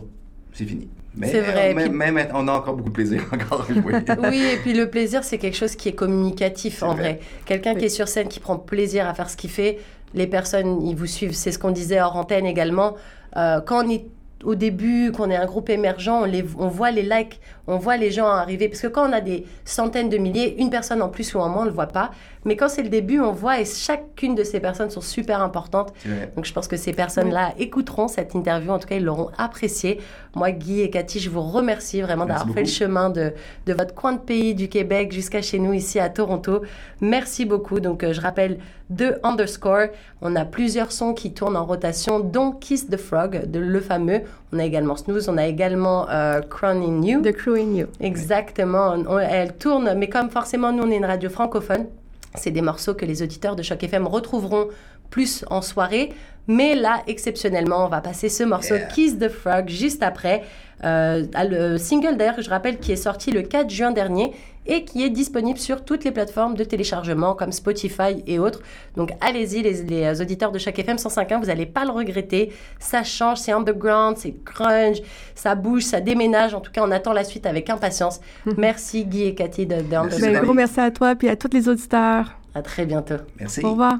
c'est 0.52 0.64
fini. 0.64 0.88
Mais 1.16 1.28
C'est 1.28 1.40
vrai, 1.40 1.74
Même, 1.74 1.88
puis- 1.88 1.96
même- 1.98 2.28
on 2.34 2.46
a 2.48 2.52
encore 2.52 2.74
beaucoup 2.76 2.90
de 2.90 2.94
plaisir 2.94 3.22
encore. 3.32 3.66
Oui, 4.30 4.42
et 4.52 4.56
puis 4.62 4.74
le 4.74 4.88
plaisir, 4.90 5.24
c'est 5.24 5.38
quelque 5.38 5.56
chose 5.56 5.74
qui 5.76 5.88
est 5.88 5.94
communicatif 5.94 6.82
en 6.82 6.90
C'est 6.90 6.98
vrai. 7.00 7.12
vrai. 7.14 7.20
Quelqu'un 7.46 7.72
Oui. 7.74 7.78
qui 7.80 7.84
est 7.86 7.90
sur 7.90 8.06
scène, 8.08 8.28
qui 8.28 8.38
prend 8.40 8.58
plaisir 8.58 9.08
à 9.08 9.14
faire 9.14 9.30
ce 9.30 9.36
qu'il 9.36 9.50
fait, 9.50 9.78
les 10.14 10.26
personnes, 10.26 10.82
ils 10.86 10.96
vous 10.96 11.06
suivent. 11.06 11.34
C'est 11.34 11.52
ce 11.52 11.58
qu'on 11.58 11.70
disait 11.70 12.00
hors 12.00 12.16
antenne 12.16 12.46
également. 12.46 12.94
Euh, 13.36 13.60
quand 13.60 13.84
on 13.84 13.90
est 13.90 14.06
au 14.44 14.54
début, 14.54 15.12
qu'on 15.12 15.30
est 15.30 15.36
un 15.36 15.46
groupe 15.46 15.70
émergent, 15.70 16.22
on, 16.24 16.30
on 16.58 16.68
voit 16.68 16.90
les 16.90 17.02
likes, 17.02 17.40
on 17.66 17.78
voit 17.78 17.96
les 17.96 18.10
gens 18.10 18.26
arriver. 18.26 18.68
Parce 18.68 18.80
que 18.80 18.86
quand 18.86 19.08
on 19.08 19.12
a 19.12 19.20
des 19.20 19.46
centaines 19.64 20.08
de 20.08 20.18
milliers, 20.18 20.56
une 20.58 20.70
personne 20.70 21.02
en 21.02 21.08
plus 21.08 21.34
ou 21.34 21.38
en 21.40 21.48
moins, 21.48 21.62
on 21.62 21.64
ne 21.64 21.70
le 21.70 21.74
voit 21.74 21.86
pas. 21.86 22.10
Mais 22.44 22.54
quand 22.56 22.68
c'est 22.68 22.82
le 22.82 22.88
début, 22.88 23.18
on 23.18 23.32
voit 23.32 23.60
et 23.60 23.64
chacune 23.64 24.36
de 24.36 24.44
ces 24.44 24.60
personnes 24.60 24.88
sont 24.88 25.00
super 25.00 25.42
importantes. 25.42 25.92
Donc 26.36 26.44
je 26.44 26.52
pense 26.52 26.68
que 26.68 26.76
ces 26.76 26.92
personnes-là 26.92 27.54
écouteront 27.58 28.06
cette 28.06 28.34
interview, 28.34 28.70
en 28.70 28.78
tout 28.78 28.86
cas 28.86 28.94
ils 28.94 29.04
l'auront 29.04 29.30
appréciée. 29.36 30.00
Moi, 30.36 30.52
Guy 30.52 30.82
et 30.82 30.90
Cathy, 30.90 31.18
je 31.18 31.28
vous 31.28 31.42
remercie 31.42 32.00
vraiment 32.02 32.24
d'avoir 32.24 32.48
fait 32.50 32.60
le 32.60 32.66
chemin 32.66 33.10
de, 33.10 33.32
de 33.66 33.72
votre 33.72 33.94
coin 33.94 34.12
de 34.12 34.18
pays 34.18 34.54
du 34.54 34.68
Québec 34.68 35.10
jusqu'à 35.10 35.42
chez 35.42 35.58
nous 35.58 35.72
ici 35.72 35.98
à 35.98 36.08
Toronto. 36.08 36.62
Merci 37.00 37.46
beaucoup. 37.46 37.80
Donc 37.80 38.04
euh, 38.04 38.12
je 38.12 38.20
rappelle 38.20 38.58
de 38.90 39.18
Underscore, 39.24 39.88
on 40.22 40.36
a 40.36 40.44
plusieurs 40.44 40.92
sons 40.92 41.12
qui 41.12 41.32
tournent 41.32 41.56
en 41.56 41.64
rotation, 41.64 42.20
dont 42.20 42.52
Kiss 42.52 42.88
the 42.88 42.96
Frog, 42.96 43.50
de 43.50 43.58
le 43.58 43.80
fameux. 43.80 44.20
On 44.52 44.58
a 44.58 44.64
également 44.64 44.96
Snooze, 44.96 45.28
on 45.28 45.36
a 45.38 45.46
également 45.46 46.08
euh, 46.08 46.40
Crown 46.40 46.80
in 46.82 47.02
You. 47.02 47.20
The 47.22 47.32
Crew 47.32 47.56
in 47.56 47.74
You. 47.74 47.86
Exactement. 48.00 48.94
On- 49.08 49.18
elle 49.18 49.52
tourne, 49.54 49.94
mais 49.96 50.08
comme 50.08 50.30
forcément 50.30 50.72
nous 50.72 50.84
on 50.84 50.90
est 50.90 50.96
une 50.96 51.04
radio 51.04 51.28
francophone, 51.28 51.86
c'est 52.34 52.50
des 52.52 52.62
morceaux 52.62 52.94
que 52.94 53.04
les 53.04 53.22
auditeurs 53.22 53.56
de 53.56 53.62
Choc 53.62 53.82
FM 53.82 54.06
retrouveront 54.06 54.68
plus 55.10 55.44
en 55.50 55.62
soirée. 55.62 56.12
Mais 56.48 56.76
là, 56.76 57.02
exceptionnellement, 57.08 57.86
on 57.86 57.88
va 57.88 58.00
passer 58.00 58.28
ce 58.28 58.44
morceau 58.44 58.74
Yeah. 58.76 58.86
Kiss 58.86 59.18
the 59.18 59.28
Frog 59.28 59.68
juste 59.68 60.02
après. 60.04 60.44
Euh, 60.84 61.24
le 61.48 61.78
single 61.78 62.16
d'ailleurs 62.16 62.36
que 62.36 62.42
je 62.42 62.50
rappelle 62.50 62.78
qui 62.78 62.92
est 62.92 62.96
sorti 62.96 63.30
le 63.30 63.42
4 63.42 63.70
juin 63.70 63.90
dernier 63.92 64.32
et 64.66 64.84
qui 64.84 65.04
est 65.04 65.10
disponible 65.10 65.58
sur 65.58 65.84
toutes 65.84 66.04
les 66.04 66.10
plateformes 66.10 66.54
de 66.54 66.64
téléchargement 66.64 67.34
comme 67.34 67.52
Spotify 67.52 68.22
et 68.26 68.38
autres. 68.38 68.60
Donc 68.96 69.10
allez-y 69.20 69.62
les, 69.62 69.82
les 69.84 70.20
auditeurs 70.20 70.52
de 70.52 70.58
chaque 70.58 70.78
FM 70.78 70.96
105.1, 70.96 71.38
vous 71.38 71.46
n'allez 71.46 71.66
pas 71.66 71.84
le 71.84 71.92
regretter. 71.92 72.52
Ça 72.78 73.04
change, 73.04 73.38
c'est 73.38 73.52
underground, 73.52 74.16
c'est 74.18 74.34
grunge, 74.44 75.02
ça 75.34 75.54
bouge, 75.54 75.82
ça 75.82 76.00
déménage. 76.00 76.54
En 76.54 76.60
tout 76.60 76.72
cas, 76.72 76.82
on 76.84 76.90
attend 76.90 77.12
la 77.12 77.24
suite 77.24 77.46
avec 77.46 77.70
impatience. 77.70 78.20
Merci 78.56 79.04
Guy 79.04 79.24
et 79.24 79.34
Cathy 79.34 79.66
de, 79.66 79.76
de 79.76 79.82
Merci. 79.82 80.24
Underscore. 80.24 80.42
gros 80.44 80.54
merci 80.54 80.80
à 80.80 80.90
toi 80.90 81.14
puis 81.14 81.28
à 81.28 81.36
tous 81.36 81.50
les 81.52 81.68
auditeurs. 81.68 82.36
À 82.54 82.62
très 82.62 82.86
bientôt. 82.86 83.16
Merci. 83.38 83.64
Au 83.64 83.70
revoir. 83.70 83.98